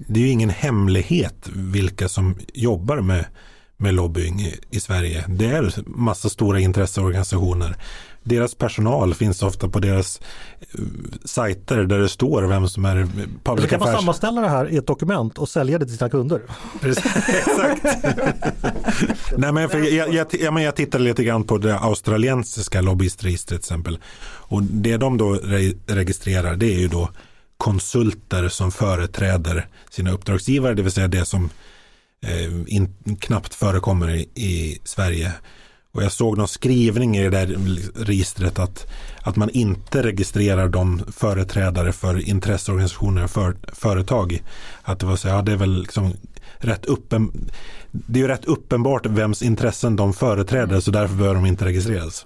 [0.08, 3.26] det är ju ingen hemlighet vilka som jobbar med,
[3.78, 5.26] med lobbying i, i Sverige.
[5.28, 7.76] Det är massa stora intresseorganisationer
[8.24, 10.22] deras personal finns ofta på deras
[10.60, 10.80] eh,
[11.26, 13.08] sajter där det står vem som är
[13.44, 16.10] public Du kan man sammanställa det här i ett dokument och sälja det till sina
[16.10, 16.42] kunder.
[16.84, 17.84] Exakt.
[19.38, 23.74] Nej, men för jag, jag, jag, jag tittade lite grann på det australiensiska lobbyistregistret till
[23.74, 24.00] exempel.
[24.22, 27.10] Och det de då re registrerar det är ju då
[27.58, 31.50] konsulter som företräder sina uppdragsgivare, det vill säga det som
[32.26, 35.32] eh, in, knappt förekommer i, i Sverige.
[35.92, 37.48] Och jag såg någon skrivning i det där
[37.96, 38.88] registret att,
[39.22, 44.44] att man inte registrerar de företrädare för intresseorganisationer och för, företag.
[44.82, 46.14] Att det var så, ja det är väl liksom
[46.58, 47.50] rätt uppen,
[47.92, 52.26] det är ju rätt uppenbart vems intressen de företräder så därför bör de inte registreras.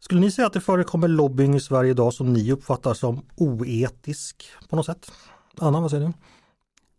[0.00, 4.44] Skulle ni säga att det förekommer lobbying i Sverige idag som ni uppfattar som oetisk
[4.68, 5.12] på något sätt?
[5.58, 6.12] Anna, vad säger du?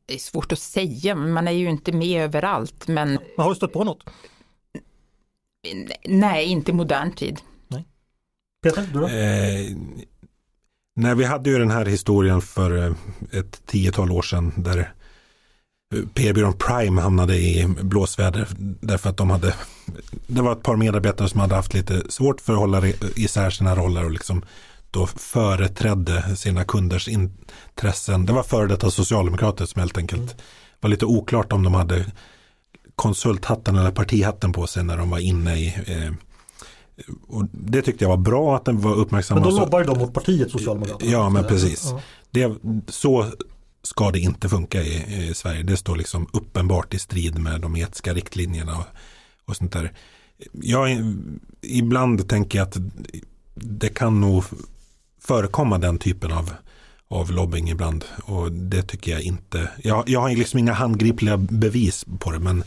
[0.05, 2.87] Det är svårt att säga, man är ju inte med överallt.
[2.87, 3.09] Men...
[3.09, 4.03] men har du stött på något?
[6.05, 7.41] Nej, inte modern tid.
[7.67, 7.85] Nej.
[8.63, 9.07] Peter, du då?
[9.07, 9.77] Eh,
[10.95, 12.93] nej, vi hade ju den här historien för eh,
[13.39, 14.93] ett tiotal år sedan där
[15.95, 18.47] eh, PR-byrån Prime hamnade i blåsväder
[18.81, 19.55] därför att de hade
[20.27, 23.75] det var ett par medarbetare som hade haft lite svårt för att hålla isär sina
[23.75, 24.43] roller och liksom
[24.91, 28.25] då företrädde sina kunders intressen.
[28.25, 30.35] Det var före detta socialdemokrater som helt enkelt mm.
[30.79, 32.05] var lite oklart om de hade
[32.99, 36.13] konsulthatten eller partihatten på sig när de var inne i eh,
[37.27, 39.35] och det tyckte jag var bra att den var uppmärksam.
[39.35, 41.11] Men då lobbar de mot partiet Socialdemokraterna.
[41.11, 41.85] Ja, men precis.
[41.85, 42.01] Ja.
[42.31, 42.55] Det,
[42.87, 43.25] så
[43.83, 45.63] ska det inte funka i, i, Sverige.
[45.63, 48.85] Det står liksom uppenbart i strid med de etiska riktlinjerna och,
[49.45, 49.93] och sånt där.
[50.51, 50.89] Jag,
[51.61, 52.77] ibland tänker jag att
[53.55, 54.43] det kan nog
[55.21, 56.51] förekomma den typen av,
[57.09, 58.05] av lobbying ibland.
[58.23, 59.69] Och det tycker jag inte.
[59.83, 62.39] Jag, jag har liksom inga handgripliga bevis på det.
[62.39, 62.63] Men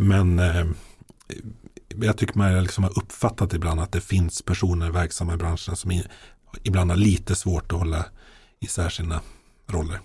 [0.00, 0.66] men eh,
[2.00, 5.90] jag tycker man liksom har uppfattat ibland att det finns personer verksamma i branschen som
[5.90, 6.04] i,
[6.62, 8.04] ibland har lite svårt att hålla
[8.60, 9.20] isär sina
[9.66, 10.00] roller.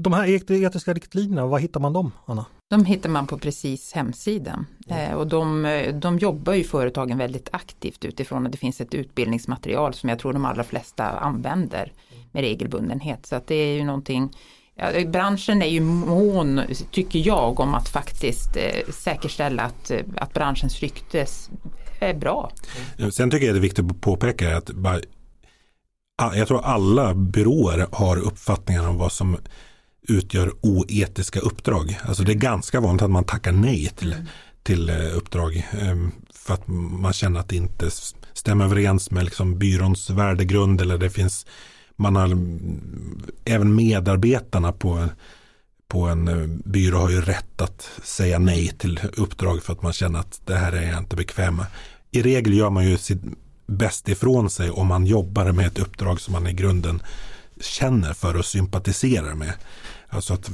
[0.00, 2.46] De här etiska riktlinjerna, var hittar man dem, Anna?
[2.70, 4.66] De hittar man på precis hemsidan.
[4.88, 5.62] Eh, och de,
[6.02, 10.32] de jobbar ju företagen väldigt aktivt utifrån att det finns ett utbildningsmaterial som jag tror
[10.32, 11.92] de allra flesta använder
[12.32, 13.26] med regelbundenhet.
[13.26, 14.30] Så att det är ju någonting
[14.80, 16.60] Ja, branschen är ju mån,
[16.90, 21.26] tycker jag, om att faktiskt eh, säkerställa att, eh, att branschens rykte
[22.00, 22.50] är bra.
[23.12, 25.00] Sen tycker jag det är viktigt att påpeka att bara,
[26.34, 29.36] jag tror alla byråer har uppfattningar om vad som
[30.08, 31.98] utgör oetiska uppdrag.
[32.02, 34.26] Alltså det är ganska vanligt att man tackar nej till, mm.
[34.62, 36.68] till eh, uppdrag ehm, för att
[37.00, 37.90] man känner att det inte
[38.32, 41.46] stämmer överens med liksom byråns värdegrund eller det finns
[41.98, 45.04] man har mm, även medarbetarna på,
[45.88, 49.92] på en eh, byrå har ju rätt att säga nej till uppdrag för att man
[49.92, 51.66] känner att det här är jag inte bekväm med.
[52.10, 53.22] I regel gör man ju sitt
[53.66, 57.02] bäst ifrån sig om man jobbar med ett uppdrag som man i grunden
[57.60, 59.52] känner för och sympatiserar med.
[60.08, 60.50] Alltså att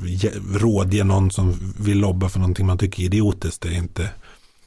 [0.55, 4.11] rådge någon som vill lobba för någonting man tycker är idiotiskt, det är inte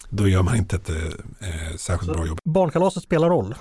[0.09, 2.39] då gör man inte ett eh, särskilt bra jobb.
[2.43, 3.55] Barnkalaset spelar roll.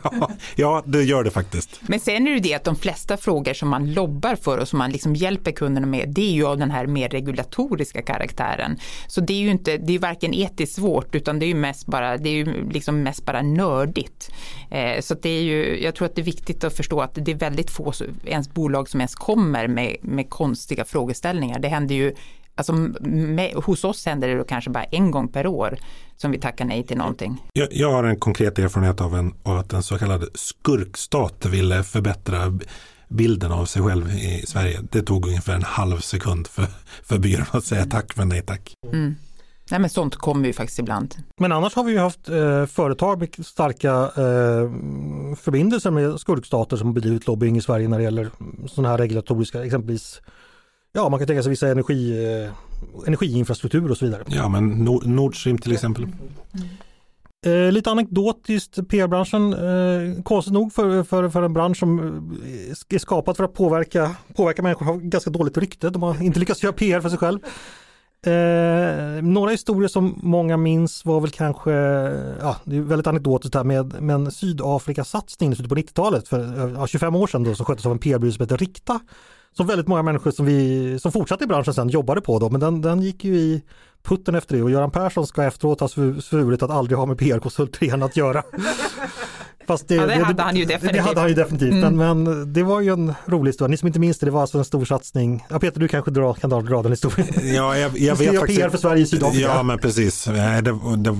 [0.56, 1.80] ja, det gör det faktiskt.
[1.88, 4.78] Men sen är det det att de flesta frågor som man lobbar för och som
[4.78, 8.78] man liksom hjälper kunderna med, det är ju av den här mer regulatoriska karaktären.
[9.06, 11.86] Så det är ju inte, det är varken etiskt svårt utan det är ju mest
[11.86, 14.30] bara, det är ju liksom mest bara nördigt.
[14.70, 17.30] Eh, så det är ju, jag tror att det är viktigt att förstå att det
[17.30, 17.92] är väldigt få
[18.24, 21.58] ens bolag som ens kommer med, med konstiga frågeställningar.
[21.58, 22.14] Det händer ju
[22.56, 25.78] Alltså, med, hos oss händer det då kanske bara en gång per år
[26.16, 27.42] som vi tackar nej till någonting.
[27.52, 31.82] Jag, jag har en konkret erfarenhet av, en, av att en så kallad skurkstat ville
[31.82, 32.58] förbättra
[33.08, 34.80] bilden av sig själv i Sverige.
[34.90, 36.66] Det tog ungefär en halv sekund för,
[37.02, 38.72] för byrån att säga tack men nej tack.
[38.92, 39.14] Mm.
[39.70, 41.14] Nej men sånt kommer ju faktiskt ibland.
[41.40, 44.70] Men annars har vi ju haft eh, företag med starka eh,
[45.36, 48.30] förbindelser med skurkstater som bedrivit lobbying i Sverige när det gäller
[48.66, 50.20] sådana här regulatoriska, exempelvis
[50.96, 52.50] Ja, man kan tänka sig vissa energi, eh,
[53.06, 54.22] energiinfrastruktur och så vidare.
[54.26, 54.68] Ja, men
[55.04, 56.06] Nord Stream till exempel.
[57.46, 62.98] Eh, lite anekdotiskt, PR-branschen, eh, konstigt nog för, för, för en bransch som eh, är
[62.98, 65.90] skapad för att påverka, påverka människor har ganska dåligt rykte.
[65.90, 67.38] De har inte lyckats göra PR för sig själv.
[68.26, 71.72] Eh, några historier som många minns var väl kanske,
[72.40, 76.70] ja det är väldigt anekdotiskt här med, med en Sydafrikasatsning i slutet på 90-talet för
[76.76, 79.00] ja, 25 år sedan då som sköttes av en PR-byrå som heter Rikta
[79.56, 82.60] som väldigt många människor som, vi, som fortsatte i branschen sen jobbade på då, men
[82.60, 83.62] den, den gick ju i
[84.02, 85.88] putten efter det och Göran Persson ska efteråt ha
[86.22, 88.42] svurit att aldrig ha med PR-konsulter att göra.
[89.66, 90.92] Fast det, ja, det, hade han ju definitivt.
[90.92, 91.96] Det hade han ju definitivt, mm.
[91.96, 93.70] men, men, det var ju en rolig historia.
[93.70, 95.44] Ni som inte minns det, det var alltså en stor satsning.
[95.50, 97.28] Ja, Peter, du kanske dra, kan dra, dra den historien.
[97.42, 98.60] Ja, jag, jag vet faktiskt.
[98.60, 99.46] PR för Sverige i Sydafrika.
[99.46, 100.24] Ja, men precis.
[100.24, 101.16] Det, det,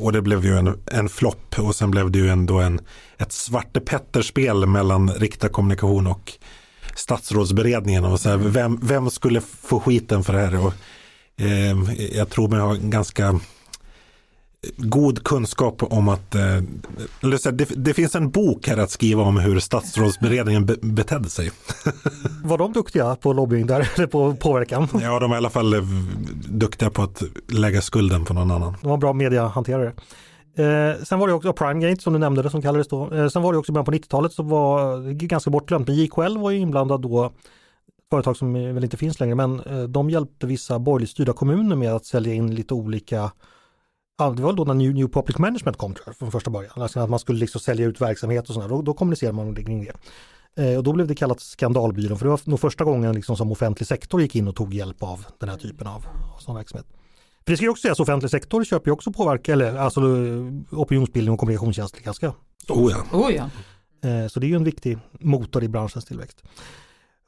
[0.00, 2.80] och det blev ju en, en flopp och sen blev det ju ändå en,
[3.18, 6.32] ett Svarte Petter-spel mellan Rikta Kommunikation och
[6.94, 10.66] statsrådsberedningen och så här, vem, vem skulle få skiten för det här?
[10.66, 10.72] Och,
[11.36, 13.40] eh, jag tror mig ha ganska
[14.76, 16.56] god kunskap om att eh,
[17.52, 21.50] det, det, finns en bok här att skriva om hur statsrådsberedningen be, betedde sig.
[22.44, 24.88] Var de duktiga på lobbying där, eller på påverkan?
[25.02, 25.82] Ja, de är i alla fall eh,
[26.48, 28.76] duktiga på att lägga skulden på någon annan.
[28.80, 29.92] De var bra mediahanterare.
[30.54, 33.14] Eh, sen var det också Primegate som du nämnde det som kallades då.
[33.14, 35.88] Eh, sen var det också början på 90-talet som var ganska bortglömt.
[35.88, 37.32] Men JKL var ju inblandad då,
[38.10, 41.92] företag som väl inte finns längre, men eh, de hjälpte vissa borgerligt styrda kommuner med
[41.92, 43.32] att sälja in lite olika
[44.18, 46.72] Ja, det var då när New, New Public Management kom tror jag, från första början.
[46.76, 48.68] Alltså att man skulle liksom sälja ut verksamhet och sådär.
[48.68, 49.92] Då, då kommunicerade man kring det.
[50.56, 53.52] Eh, och då blev det kallat skandalbyrån för det var nog första gången liksom som
[53.52, 56.86] offentlig sektor gick in och tog hjälp av den här typen av, av sån verksamhet.
[57.44, 60.00] För det ska ju också sägas, offentlig sektor köper ju också påverka, eller alltså
[60.70, 62.32] opinionsbildning och kommunikationstjänster ganska
[62.68, 63.18] Oh ja.
[63.18, 63.50] Oh ja.
[64.08, 66.42] Eh, så det är ju en viktig motor i branschens tillväxt.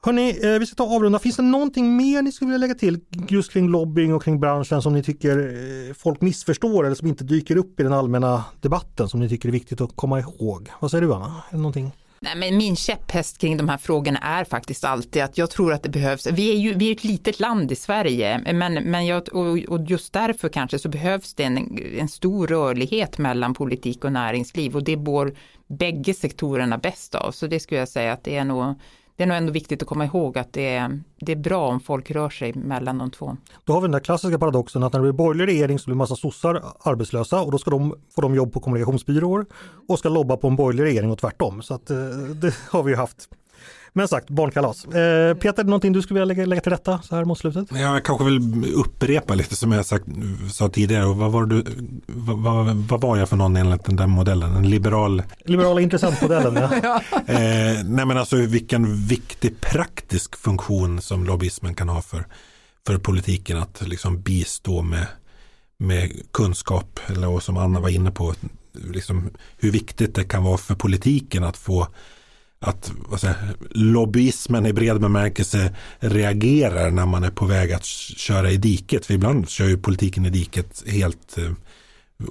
[0.02, 1.18] Hörni, eh, vi ska ta avrunda.
[1.18, 4.82] Finns det någonting mer ni skulle vilja lägga till just kring lobbying och kring branschen
[4.82, 9.08] som ni tycker eh, folk missförstår eller som inte dyker upp i den allmänna debatten
[9.08, 10.70] som ni tycker är viktigt att komma ihåg?
[10.80, 11.26] Vad säger du Anna?
[11.26, 11.92] Är det någonting?
[12.24, 15.82] Nej, men min käpphäst kring de här frågorna är faktiskt alltid att jag tror att
[15.82, 19.28] det behövs, vi är ju vi är ett litet land i Sverige, men, men jag,
[19.32, 24.12] och, och just därför kanske så behövs det en, en stor rörlighet mellan politik och
[24.12, 25.34] näringsliv och det bor
[25.66, 27.32] bägge sektorerna bäst av.
[27.32, 28.74] Så det skulle jag säga att det är nog
[29.16, 31.80] det är nog ändå viktigt att komma ihåg att det är, det är bra om
[31.80, 33.36] folk rör sig mellan de två.
[33.64, 35.96] Då har vi den där klassiska paradoxen att när det blir borgerlig regering så blir
[35.96, 39.46] massa sossar arbetslösa och då ska de få de jobb på kommunikationsbyråer
[39.88, 41.62] och ska lobba på en borgerlig regering och tvärtom.
[41.62, 41.96] Så att, eh,
[42.42, 43.28] det har vi ju haft
[43.96, 44.84] men sagt, barnkalas.
[44.84, 47.68] Eh, Peter, någonting du skulle vilja lägga, lägga till rätta så här mot slutet?
[47.70, 50.04] Ja, jag kanske vill upprepa lite som jag sagt,
[50.52, 51.04] sa tidigare.
[51.06, 51.64] vad, var du,
[52.06, 54.56] vad, vad, vad, var jag för någon enligt den där modellen?
[54.56, 55.22] En liberal?
[55.44, 57.00] Liberala intressantmodellen, ja.
[57.26, 62.26] eh, nej men alltså vilken viktig praktisk funktion som lobbyismen kan ha för,
[62.86, 65.06] för politiken att liksom bistå med,
[65.78, 67.00] med kunskap.
[67.06, 68.34] Eller som Anna var inne på,
[68.72, 71.88] liksom hur viktigt det kan vara för politiken att få
[72.64, 73.36] att vad säger,
[73.70, 79.06] lobbyismen i bred bemärkelse reagerar när man är på väg att köra i diket.
[79.06, 81.50] För ibland kör ju politiken i diket helt eh,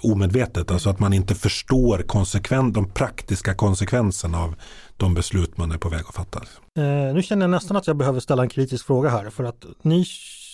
[0.01, 0.71] omedvetet.
[0.71, 4.55] Alltså att man inte förstår konsekven de praktiska konsekvenserna av
[4.97, 6.39] de beslut man är på väg att fatta.
[6.77, 9.65] Eh, nu känner jag nästan att jag behöver ställa en kritisk fråga här för att
[9.81, 10.05] ni,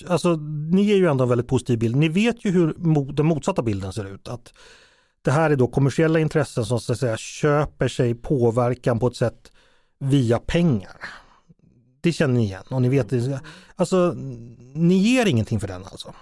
[0.08, 0.36] alltså,
[0.72, 1.96] ni ger ju ändå en väldigt positiv bild.
[1.96, 4.28] Ni vet ju hur mo den motsatta bilden ser ut.
[4.28, 4.54] Att
[5.22, 9.16] det här är då kommersiella intressen som så att säga köper sig påverkan på ett
[9.16, 9.52] sätt
[10.00, 10.98] via pengar.
[12.02, 13.14] Det känner ni igen och ni vet,
[13.76, 14.14] alltså
[14.74, 16.14] ni ger ingenting för den alltså?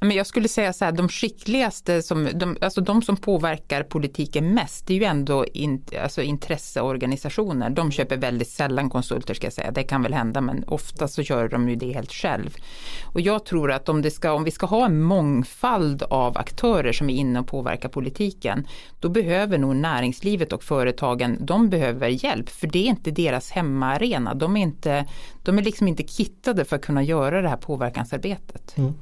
[0.00, 4.54] Men jag skulle säga så här, de skickligaste, som, de, alltså de som påverkar politiken
[4.54, 7.70] mest, det är ju ändå in, alltså intresseorganisationer.
[7.70, 9.70] De köper väldigt sällan konsulter ska jag säga.
[9.70, 12.56] Det kan väl hända, men ofta så gör de ju det helt själv.
[13.04, 16.92] Och jag tror att om, det ska, om vi ska ha en mångfald av aktörer
[16.92, 18.66] som är inne och påverkar politiken,
[19.00, 24.34] då behöver nog näringslivet och företagen, de behöver hjälp, för det är inte deras hemmaarena.
[24.34, 25.06] De är, inte,
[25.42, 28.76] de är liksom inte kittade för att kunna göra det här påverkansarbetet.
[28.76, 28.94] Mm.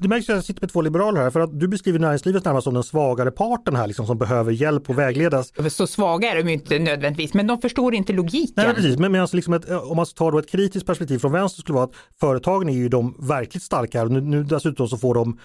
[0.00, 2.64] Det märks att jag sitter med två liberaler här för att du beskriver näringslivet närmast
[2.64, 5.52] som den svagare parten här liksom, som behöver hjälp och vägledas.
[5.70, 8.54] Så svaga är de inte nödvändigtvis men de förstår inte logiken.
[8.56, 8.98] Nej, precis.
[8.98, 11.74] Men, men alltså liksom ett, om man tar då ett kritiskt perspektiv från vänster skulle
[11.74, 15.38] vara att företagen är ju de verkligt starka och nu, nu dessutom så får de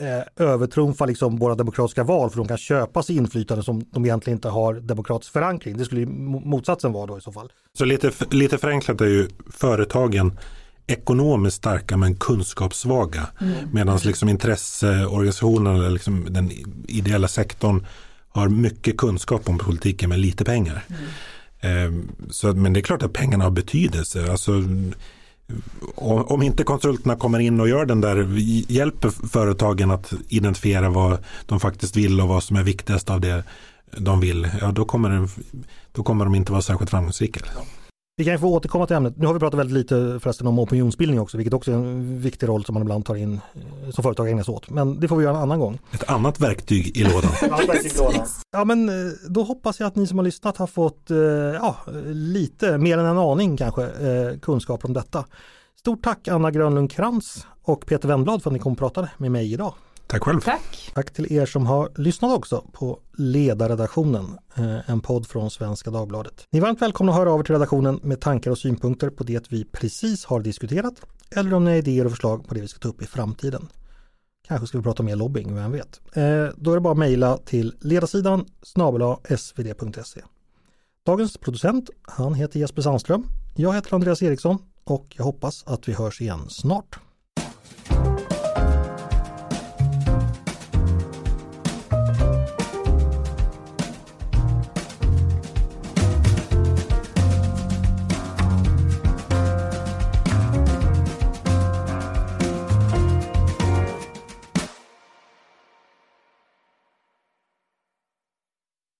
[0.00, 4.36] eh, övertrumfa liksom våra demokratiska val för de kan köpa sig inflytande som de egentligen
[4.36, 5.76] inte har demokratisk förankring.
[5.76, 7.52] Det skulle ju motsatsen vara då i så fall.
[7.78, 10.38] Så lite, lite förenklat är ju företagen
[10.86, 13.26] ekonomiskt starka men kunskapssvaga.
[13.40, 13.54] Mm.
[13.72, 16.50] Medan liksom intresseorganisationen eller liksom den
[16.88, 17.86] ideella sektorn
[18.28, 20.84] har mycket kunskap om politiken med lite pengar.
[20.88, 21.02] Mm.
[21.60, 24.30] Eh, så, men det är klart att pengarna har betydelse.
[24.30, 24.52] Alltså,
[25.96, 28.26] om inte konsulterna kommer in och gör den där,
[28.72, 33.44] hjälper företagen att identifiera vad de faktiskt vill och vad som är viktigast av det
[33.96, 35.28] de vill, ja då kommer, det,
[35.92, 37.40] då kommer de inte vara särskilt framgångsrika.
[38.16, 39.16] Vi kan få återkomma till ämnet.
[39.16, 42.48] Nu har vi pratat väldigt lite förresten om opinionsbildning också, vilket också är en viktig
[42.48, 44.70] roll som man ibland tar in eh, som företag ägnar sig åt.
[44.70, 45.78] Men det får vi göra en annan gång.
[45.92, 47.30] Ett annat verktyg i lådan.
[48.52, 51.76] ja, men eh, då hoppas jag att ni som har lyssnat har fått eh, ja,
[52.12, 53.90] lite, mer än en aning kanske,
[54.42, 55.24] kunskap om detta.
[55.78, 59.30] Stort tack Anna Grönlund Krantz och Peter Wennblad för att ni kom och pratade med
[59.30, 59.74] mig idag.
[60.12, 60.40] Tack själv.
[60.40, 60.90] Tack.
[60.94, 66.46] Tack till er som har lyssnat också på Ledarredaktionen, eh, en podd från Svenska Dagbladet.
[66.50, 69.24] Ni är varmt välkomna att höra av er till redaktionen med tankar och synpunkter på
[69.24, 70.94] det vi precis har diskuterat
[71.30, 73.68] eller om ni har idéer och förslag på det vi ska ta upp i framtiden.
[74.48, 76.00] Kanske ska vi prata mer lobbying, vem vet.
[76.12, 80.20] Eh, då är det bara att mejla till ledarsidan snabel svd.se.
[81.06, 83.26] Dagens producent, han heter Jesper Sandström.
[83.56, 86.98] Jag heter Andreas Eriksson och jag hoppas att vi hörs igen snart.